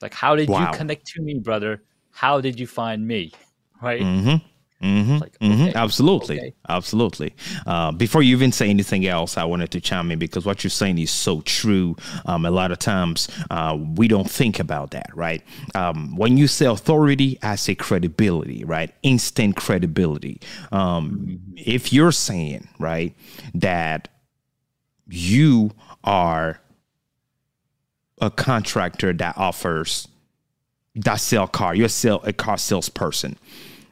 [0.01, 0.71] Like, how did wow.
[0.71, 1.83] you connect to me, brother?
[2.09, 3.31] How did you find me?
[3.79, 4.01] Right?
[4.01, 4.43] Mm-hmm.
[4.81, 5.17] Mm-hmm.
[5.17, 5.77] Like, mm-hmm.
[5.77, 6.39] Absolutely.
[6.39, 6.53] Okay.
[6.69, 7.33] Absolutely.
[7.65, 10.71] Uh, before you even say anything else, I wanted to chime in because what you're
[10.71, 11.97] saying is so true.
[12.25, 15.43] Um, a lot of times uh, we don't think about that, right?
[15.75, 18.93] Um, when you say authority, I say credibility, right?
[19.03, 20.39] Instant credibility.
[20.71, 21.53] Um, mm-hmm.
[21.57, 23.13] If you're saying, right,
[23.53, 24.07] that
[25.09, 25.71] you
[26.05, 26.61] are
[28.21, 30.07] a contractor that offers
[30.95, 33.37] that sell car, you're sell a car salesperson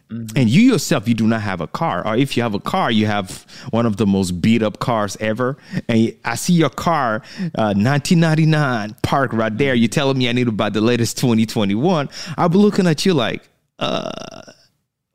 [0.09, 0.37] Mm-hmm.
[0.37, 2.05] And you yourself, you do not have a car.
[2.07, 5.17] Or if you have a car, you have one of the most beat up cars
[5.19, 5.57] ever.
[5.89, 9.75] And I see your car, uh, 1999, parked right there.
[9.75, 12.09] You're telling me I need to buy the latest 2021.
[12.37, 14.41] I'll be looking at you like, uh,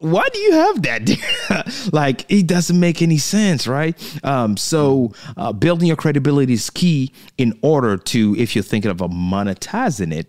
[0.02, 1.88] why do you have that?
[1.92, 3.96] like it doesn't make any sense, right?
[4.24, 8.98] Um, so uh, building your credibility is key in order to, if you're thinking of
[8.98, 10.28] monetizing it,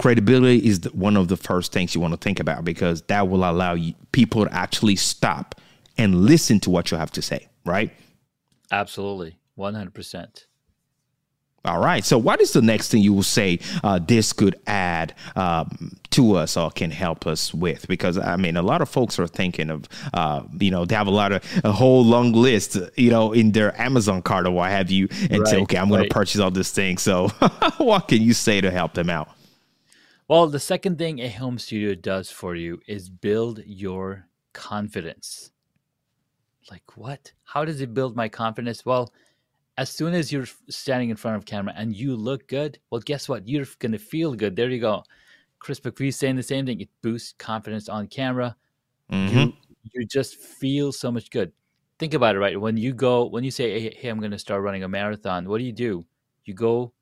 [0.00, 3.44] credibility is one of the first things you want to think about because that will
[3.44, 5.60] allow you, people to actually stop
[5.98, 7.92] and listen to what you have to say, right?
[8.72, 9.36] Absolutely.
[9.58, 10.46] 100%.
[11.66, 12.02] All right.
[12.02, 16.36] So, what is the next thing you will say uh, this could add um, to
[16.36, 17.86] us or can help us with?
[17.86, 21.06] Because I mean, a lot of folks are thinking of, uh, you know, they have
[21.06, 24.70] a lot of a whole long list, you know, in their Amazon cart or what
[24.70, 25.98] have you, and right, say, okay, I'm right.
[25.98, 26.96] going to purchase all this thing.
[26.96, 27.28] So,
[27.76, 29.28] what can you say to help them out?
[30.30, 35.50] Well, the second thing a home studio does for you is build your confidence.
[36.70, 37.32] Like, what?
[37.42, 38.86] How does it build my confidence?
[38.86, 39.12] Well,
[39.76, 43.28] as soon as you're standing in front of camera and you look good, well, guess
[43.28, 43.48] what?
[43.48, 44.54] You're gonna feel good.
[44.54, 45.02] There you go.
[45.58, 46.80] Chris McPhee saying the same thing.
[46.80, 48.54] It boosts confidence on camera.
[49.10, 49.36] Mm-hmm.
[49.36, 49.52] You
[49.94, 51.50] you just feel so much good.
[51.98, 52.60] Think about it, right?
[52.60, 55.48] When you go, when you say, "Hey, hey I'm going to start running a marathon,"
[55.48, 56.06] what do you do?
[56.44, 56.92] You go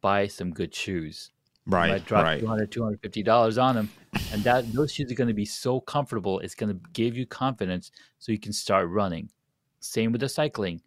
[0.00, 1.32] buy some good shoes.
[1.66, 1.90] Right.
[1.90, 2.40] Might drop right.
[2.40, 3.90] 200 250 dollars on them,
[4.32, 6.40] and that those shoes are going to be so comfortable.
[6.40, 9.30] It's going to give you confidence, so you can start running.
[9.80, 10.80] Same with the cycling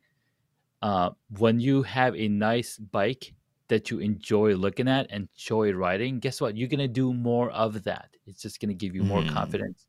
[0.86, 1.10] uh,
[1.40, 3.34] when you have a nice bike
[3.70, 6.56] that you enjoy looking at and enjoy riding, guess what?
[6.56, 8.10] You're gonna do more of that.
[8.28, 9.34] It's just gonna give you more mm.
[9.34, 9.88] confidence.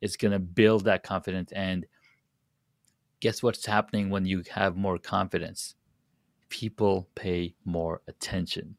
[0.00, 1.52] It's gonna build that confidence.
[1.52, 1.84] And
[3.20, 5.74] guess what's happening when you have more confidence?
[6.48, 8.76] People pay more attention.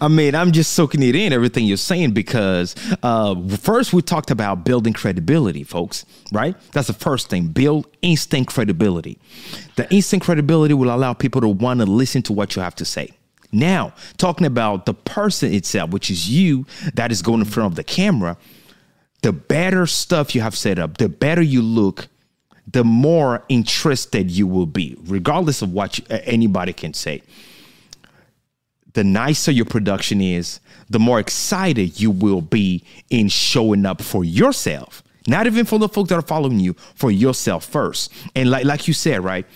[0.00, 4.30] I mean, I'm just soaking it in, everything you're saying, because uh, first we talked
[4.30, 6.56] about building credibility, folks, right?
[6.72, 7.48] That's the first thing.
[7.48, 9.18] Build instant credibility.
[9.76, 12.84] The instant credibility will allow people to want to listen to what you have to
[12.84, 13.10] say.
[13.52, 17.76] Now, talking about the person itself, which is you that is going in front of
[17.76, 18.36] the camera,
[19.22, 22.08] the better stuff you have set up, the better you look,
[22.66, 27.22] the more interested you will be, regardless of what you, anybody can say
[28.94, 34.24] the nicer your production is, the more excited you will be in showing up for
[34.24, 35.02] yourself.
[35.26, 38.12] Not even for the folks that are following you, for yourself first.
[38.34, 39.46] And like like you said, right?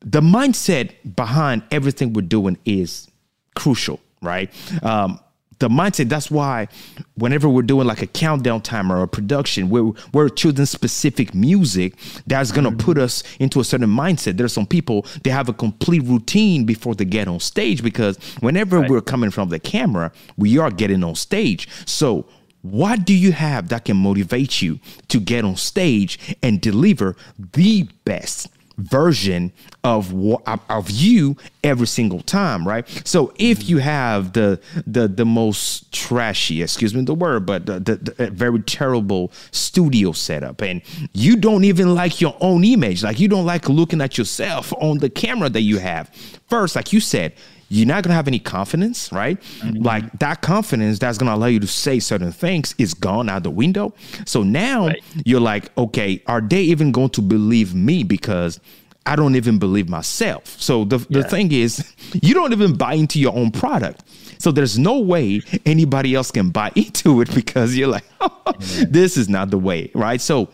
[0.00, 3.08] The mindset behind everything we're doing is
[3.54, 4.50] crucial, right?
[4.82, 5.20] Um,
[5.58, 6.08] the mindset.
[6.08, 6.68] That's why
[7.14, 11.94] whenever we're doing like a countdown timer or a production, we're we're choosing specific music
[12.26, 12.78] that's gonna mm-hmm.
[12.78, 14.36] put us into a certain mindset.
[14.36, 18.80] There's some people they have a complete routine before they get on stage because whenever
[18.80, 18.90] right.
[18.90, 21.68] we're coming from the camera, we are getting on stage.
[21.86, 22.26] So
[22.62, 27.88] what do you have that can motivate you to get on stage and deliver the
[28.04, 28.48] best
[28.78, 29.52] version
[29.84, 30.14] of
[30.46, 32.88] of you every single time, right?
[33.04, 37.80] So if you have the the the most trashy, excuse me the word, but the,
[37.80, 40.80] the, the, very terrible studio setup, and
[41.12, 44.98] you don't even like your own image, like you don't like looking at yourself on
[44.98, 46.08] the camera that you have.
[46.48, 47.34] First, like you said,
[47.68, 49.40] you're not gonna have any confidence, right?
[49.40, 49.82] Mm-hmm.
[49.82, 53.50] Like that confidence that's gonna allow you to say certain things is gone out the
[53.50, 53.94] window.
[54.24, 55.02] So now right.
[55.24, 58.04] you're like, okay, are they even going to believe me?
[58.04, 58.60] Because
[59.08, 60.46] I don't even believe myself.
[60.60, 61.22] So the, yeah.
[61.22, 64.04] the thing is, you don't even buy into your own product.
[64.38, 68.52] So there's no way anybody else can buy into it because you're like, oh,
[68.86, 70.20] this is not the way, right?
[70.20, 70.50] So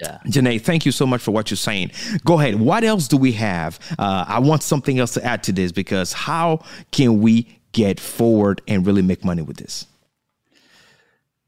[0.00, 0.18] yeah.
[0.26, 1.90] Junaid, thank you so much for what you're saying.
[2.24, 2.56] Go ahead.
[2.60, 3.78] What else do we have?
[3.98, 8.62] Uh, I want something else to add to this because how can we get forward
[8.68, 9.86] and really make money with this?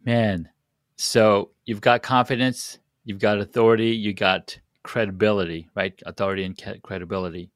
[0.04, 0.48] Man,
[0.96, 6.00] so you've got confidence, you've got authority, you got credibility, right?
[6.04, 7.50] Authority and credibility.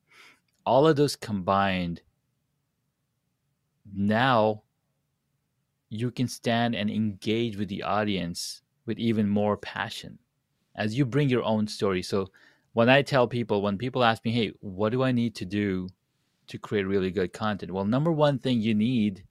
[0.64, 2.03] All of those combined,
[3.95, 4.62] now
[5.88, 10.18] you can stand and engage with the audience with even more passion
[10.77, 12.03] as you bring your own story.
[12.03, 12.31] So
[12.72, 15.89] when I tell people, when people ask me, hey, what do I need to do
[16.49, 17.72] to create really good content?
[17.72, 19.25] Well, number one thing you need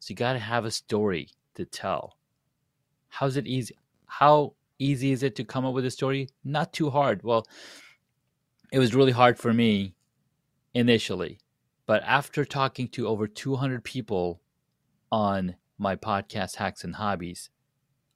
[0.00, 2.16] is you got to have a story to tell.
[3.08, 3.76] How's it easy?
[4.06, 6.28] How easy is it to come up with a story?
[6.44, 7.22] Not too hard.
[7.22, 7.46] Well,
[8.72, 9.94] it was really hard for me
[10.74, 11.38] initially.
[11.86, 14.40] But after talking to over 200 people
[15.10, 17.50] on my podcast, Hacks and Hobbies,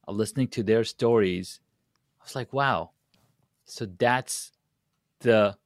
[0.09, 1.61] uh, listening to their stories,
[2.27, 2.91] was like, wow.
[3.65, 4.53] So that's
[5.21, 5.57] the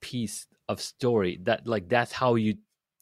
[0.00, 2.56] piece of story that like that's how you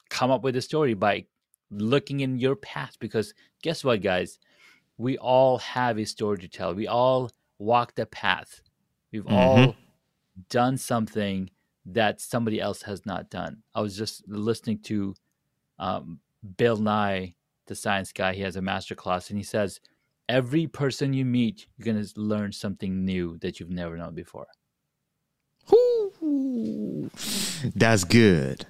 [0.08, 1.26] come up with a story by
[1.70, 2.98] looking in your past.
[2.98, 4.38] Because guess what guys?
[4.96, 6.74] We all have a story to tell.
[6.74, 8.62] We all walked a path.
[9.12, 9.34] We've mm-hmm.
[9.34, 9.76] all
[10.48, 11.50] done something
[11.86, 13.62] that somebody else has not done.
[13.74, 15.14] I was just listening to
[15.78, 16.20] um,
[16.56, 17.34] bill nye
[17.66, 18.34] the science guy.
[18.34, 19.80] He has a master class and he says
[20.28, 24.46] every person you meet, you're going to learn something new that you've never known before.
[25.72, 27.10] Ooh,
[27.74, 28.66] that's good.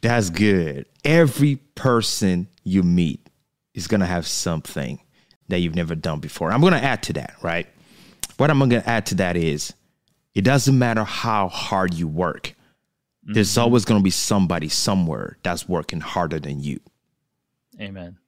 [0.00, 0.86] That's good.
[1.04, 3.28] Every person you meet
[3.72, 5.00] is going to have something
[5.48, 6.52] that you've never done before.
[6.52, 7.66] I'm going to add to that, right?
[8.36, 9.72] What I'm going to add to that is
[10.34, 12.54] it doesn't matter how hard you work.
[13.24, 13.34] mm-hmm.
[13.34, 16.80] there's always going to be somebody somewhere that's working harder than you.
[17.80, 18.18] Amen.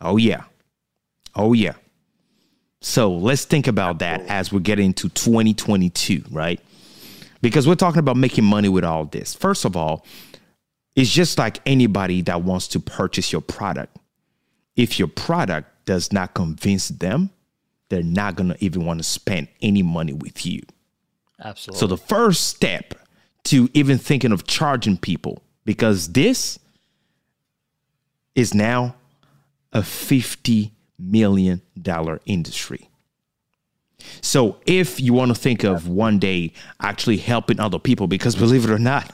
[0.00, 0.44] Oh, yeah.
[1.36, 1.74] Oh, yeah.
[2.80, 6.60] So let's think about that as we get into 2022, right?
[7.42, 9.34] Because we're talking about making money with all this.
[9.34, 10.04] First of all,
[10.94, 13.96] it's just like anybody that wants to purchase your product.
[14.76, 17.30] If your product does not convince them,
[17.88, 20.62] they're not going to even want to spend any money with you.
[21.42, 21.78] Absolutely.
[21.78, 22.94] So the first step
[23.44, 26.58] to even thinking of charging people, because this
[28.34, 28.96] is now
[29.72, 32.88] a $50 million dollar industry.
[34.20, 38.64] So if you want to think of one day actually helping other people, because believe
[38.64, 39.10] it or not,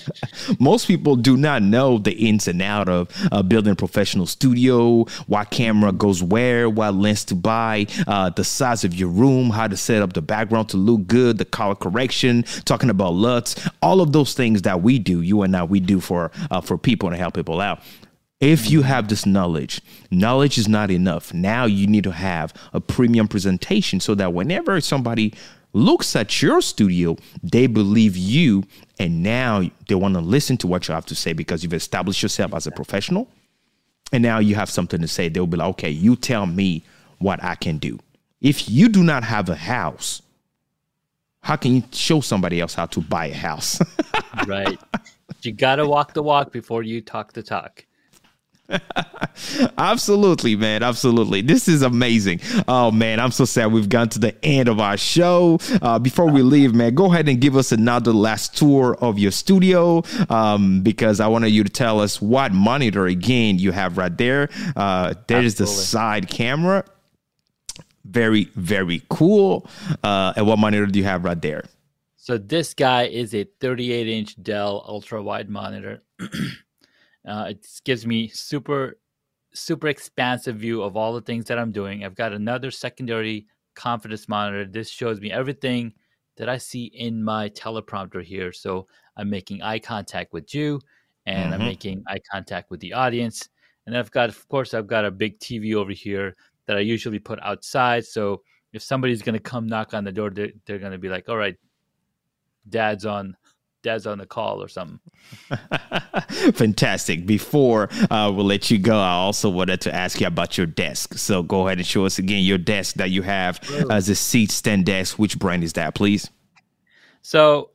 [0.58, 5.04] most people do not know the ins and out of uh, building a professional studio,
[5.26, 9.68] what camera goes where, what lens to buy, uh, the size of your room, how
[9.68, 14.00] to set up the background to look good, the color correction, talking about LUTs, all
[14.00, 17.10] of those things that we do, you and I, we do for uh, for people
[17.10, 17.80] to help people out.
[18.44, 19.80] If you have this knowledge,
[20.10, 21.32] knowledge is not enough.
[21.32, 25.32] Now you need to have a premium presentation so that whenever somebody
[25.72, 28.64] looks at your studio, they believe you
[28.98, 32.22] and now they want to listen to what you have to say because you've established
[32.22, 33.28] yourself as a professional.
[34.12, 35.30] And now you have something to say.
[35.30, 36.84] They'll be like, okay, you tell me
[37.20, 37.98] what I can do.
[38.42, 40.20] If you do not have a house,
[41.40, 43.80] how can you show somebody else how to buy a house?
[44.46, 44.78] right.
[45.40, 47.86] You got to walk the walk before you talk the talk.
[49.78, 50.82] absolutely, man.
[50.82, 51.42] Absolutely.
[51.42, 52.40] This is amazing.
[52.66, 53.20] Oh, man.
[53.20, 55.58] I'm so sad we've gone to the end of our show.
[55.82, 59.30] Uh, before we leave, man, go ahead and give us another last tour of your
[59.30, 64.16] studio um, because I wanted you to tell us what monitor again you have right
[64.16, 64.48] there.
[64.76, 66.84] Uh, there's the side camera.
[68.04, 69.68] Very, very cool.
[70.02, 71.64] Uh, and what monitor do you have right there?
[72.16, 76.02] So, this guy is a 38 inch Dell ultra wide monitor.
[77.26, 78.98] Uh, it gives me super,
[79.54, 82.04] super expansive view of all the things that I'm doing.
[82.04, 84.66] I've got another secondary confidence monitor.
[84.66, 85.92] This shows me everything
[86.36, 88.52] that I see in my teleprompter here.
[88.52, 90.80] So I'm making eye contact with you
[91.26, 91.62] and mm-hmm.
[91.62, 93.48] I'm making eye contact with the audience.
[93.86, 97.18] And I've got, of course, I've got a big TV over here that I usually
[97.18, 98.04] put outside.
[98.04, 101.08] So if somebody's going to come knock on the door, they're, they're going to be
[101.08, 101.56] like, all right,
[102.68, 103.36] dad's on
[103.84, 104.98] dad's on the call or something.
[106.54, 107.26] Fantastic.
[107.26, 111.14] Before uh, we'll let you go, I also wanted to ask you about your desk.
[111.14, 113.60] So go ahead and show us again your desk that you have
[113.90, 115.18] as a seat stand desk.
[115.18, 116.28] Which brand is that, please?
[117.22, 117.70] So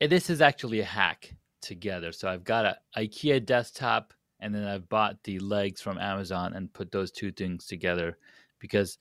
[0.00, 2.12] eh, this is actually a hack together.
[2.12, 6.72] So I've got a IKEA desktop and then I've bought the legs from Amazon and
[6.72, 8.16] put those two things together
[8.60, 8.98] because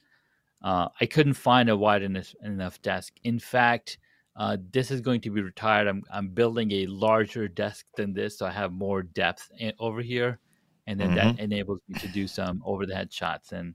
[0.63, 3.13] uh, I couldn't find a wide enough, enough desk.
[3.23, 3.99] In fact,
[4.37, 5.87] uh, this is going to be retired.
[5.87, 10.01] I'm, I'm building a larger desk than this, so I have more depth in, over
[10.01, 10.39] here,
[10.85, 11.35] and then mm-hmm.
[11.35, 13.51] that enables me to do some over the head shots.
[13.51, 13.73] And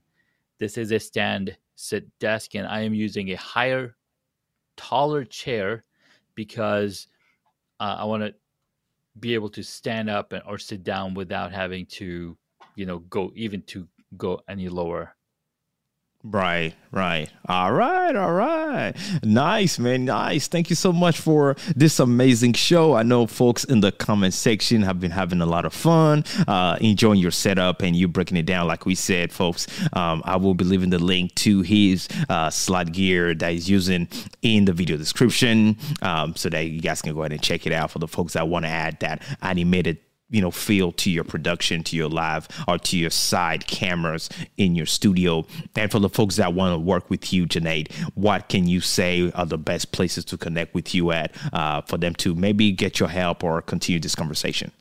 [0.59, 3.95] this is a stand sit desk, and I am using a higher,
[4.77, 5.83] taller chair
[6.33, 7.07] because
[7.79, 8.33] uh, I want to
[9.19, 12.37] be able to stand up and, or sit down without having to,
[12.75, 15.15] you know, go even to go any lower.
[16.25, 17.29] Right, right.
[17.49, 18.93] All right, all right.
[19.23, 20.05] Nice, man.
[20.05, 20.47] Nice.
[20.47, 22.93] Thank you so much for this amazing show.
[22.93, 26.77] I know folks in the comment section have been having a lot of fun, uh,
[26.79, 28.67] enjoying your setup and you breaking it down.
[28.67, 32.93] Like we said, folks, um, I will be leaving the link to his uh, slide
[32.93, 34.07] gear that he's using
[34.41, 37.73] in the video description um, so that you guys can go ahead and check it
[37.73, 39.97] out for the folks that want to add that animated
[40.33, 44.75] you know feel to your production to your live or to your side cameras in
[44.75, 45.45] your studio.
[45.75, 49.31] And for the folks that want to work with you Junaid what can you say
[49.31, 52.99] are the best places to connect with you at uh, for them to maybe get
[52.99, 54.71] your help or continue this conversation?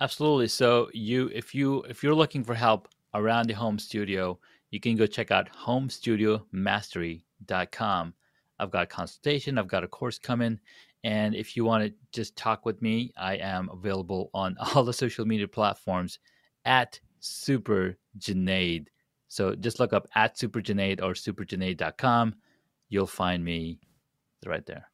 [0.00, 0.48] Absolutely.
[0.48, 4.38] So you if you if you're looking for help around the home studio
[4.72, 8.14] you can go check out homestudiomastery.com
[8.58, 10.58] i've got a consultation i've got a course coming
[11.04, 14.92] and if you want to just talk with me, I am available on all the
[14.92, 16.18] social media platforms
[16.64, 18.86] at Super Junaid.
[19.28, 22.34] So just look up at Super Junaid or superjunaid.com.
[22.88, 23.80] You'll find me
[24.44, 24.88] right there.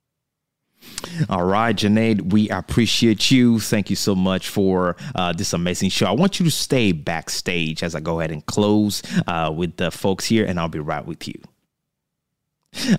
[1.28, 3.58] All right, Junaid, we appreciate you.
[3.58, 6.06] Thank you so much for uh, this amazing show.
[6.06, 9.90] I want you to stay backstage as I go ahead and close uh, with the
[9.90, 11.34] folks here, and I'll be right with you.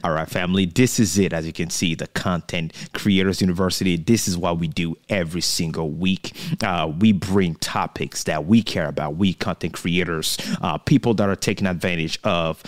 [0.04, 1.34] All right, family, this is it.
[1.34, 3.98] As you can see, the Content Creators University.
[3.98, 6.34] This is what we do every single week.
[6.64, 11.36] Uh, we bring topics that we care about, we content creators, uh, people that are
[11.36, 12.64] taking advantage of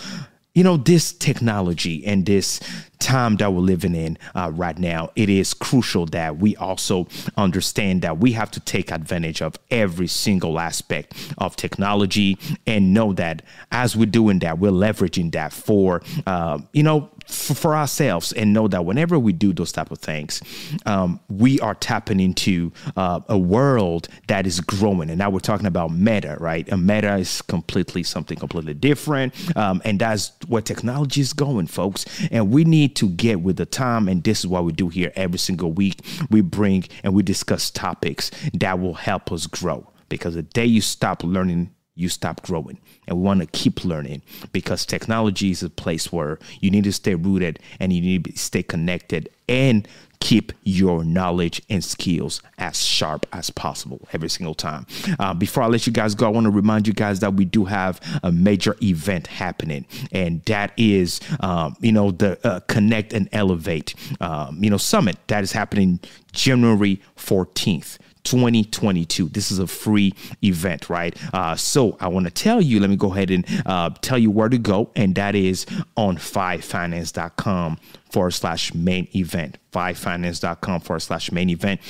[0.54, 2.60] you know this technology and this
[3.02, 8.02] time that we're living in uh, right now, it is crucial that we also understand
[8.02, 13.42] that we have to take advantage of every single aspect of technology and know that
[13.70, 18.68] as we're doing that, we're leveraging that for, uh, you know, for, ourselves and know
[18.68, 20.42] that whenever we do those type of things,
[20.84, 25.08] um, we are tapping into uh, a world that is growing.
[25.08, 26.70] And now we're talking about meta, right?
[26.70, 32.04] A meta is completely something completely different, um, and that's where technology is going, folks.
[32.30, 34.08] And we need to get with the time.
[34.08, 36.00] And this is what we do here every single week.
[36.30, 39.88] We bring and we discuss topics that will help us grow.
[40.08, 42.78] Because the day you stop learning you stop growing.
[43.06, 44.22] And we want to keep learning
[44.52, 48.38] because technology is a place where you need to stay rooted and you need to
[48.38, 49.86] stay connected and
[50.22, 54.86] keep your knowledge and skills as sharp as possible every single time.
[55.18, 57.44] Uh, before I let you guys go, I want to remind you guys that we
[57.44, 63.12] do have a major event happening, and that is, um, you know, the uh, Connect
[63.12, 65.98] and Elevate, um, you know, summit that is happening
[66.32, 67.98] January 14th.
[68.24, 69.30] 2022.
[69.30, 70.14] This is a free
[70.44, 71.16] event, right?
[71.34, 74.30] Uh, so I want to tell you, let me go ahead and uh, tell you
[74.30, 75.66] where to go, and that is
[75.96, 77.78] on fyefinance.com
[78.12, 79.58] forward slash main event.
[79.72, 81.80] Fyefinance.com forward slash main event.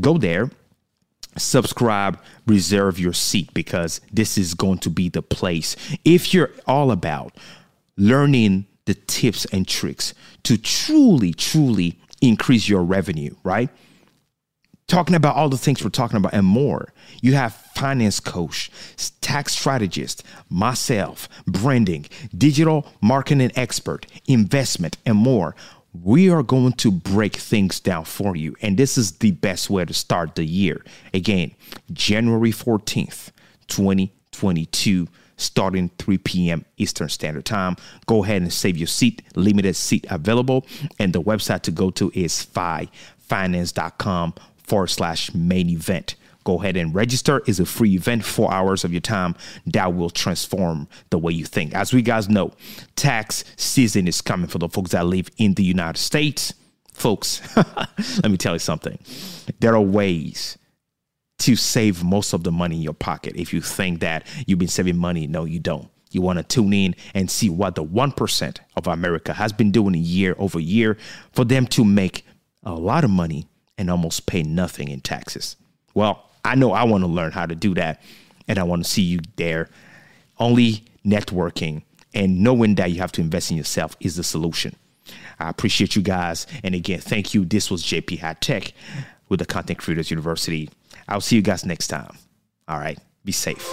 [0.00, 0.50] Go there
[1.36, 5.76] subscribe, reserve your seat because this is going to be the place.
[6.04, 7.36] If you're all about
[7.96, 13.70] learning the tips and tricks to truly, truly increase your revenue, right?
[14.92, 16.92] Talking about all the things we're talking about and more.
[17.22, 18.70] You have finance coach,
[19.22, 22.04] tax strategist, myself, branding,
[22.36, 25.56] digital marketing expert, investment, and more.
[25.94, 28.54] We are going to break things down for you.
[28.60, 30.84] And this is the best way to start the year.
[31.14, 31.52] Again,
[31.90, 33.30] January 14th,
[33.68, 36.66] 2022 starting 3 p.m.
[36.76, 37.76] Eastern Standard Time.
[38.04, 40.66] Go ahead and save your seat, limited seat available.
[40.98, 44.34] And the website to go to is fyefinance.com
[44.72, 46.14] forward slash main event.
[46.44, 47.42] Go ahead and register.
[47.46, 49.34] is a free event, four hours of your time
[49.66, 51.74] that will transform the way you think.
[51.74, 52.52] As we guys know,
[52.96, 56.54] tax season is coming for the folks that live in the United States.
[56.94, 58.98] Folks, let me tell you something.
[59.60, 60.56] There are ways
[61.40, 63.36] to save most of the money in your pocket.
[63.36, 65.90] If you think that you've been saving money, no, you don't.
[66.12, 69.92] You want to tune in and see what the 1% of America has been doing
[69.96, 70.96] year over year
[71.32, 72.24] for them to make
[72.62, 73.48] a lot of money
[73.78, 75.56] and almost pay nothing in taxes.
[75.94, 78.02] Well, I know I want to learn how to do that,
[78.48, 79.68] and I want to see you there.
[80.38, 81.82] Only networking
[82.14, 84.76] and knowing that you have to invest in yourself is the solution.
[85.38, 86.46] I appreciate you guys.
[86.62, 87.44] And again, thank you.
[87.44, 88.72] This was JP Hightek
[89.28, 90.70] with the Content Creators University.
[91.08, 92.16] I'll see you guys next time.
[92.68, 92.98] All right.
[93.24, 93.72] Be safe.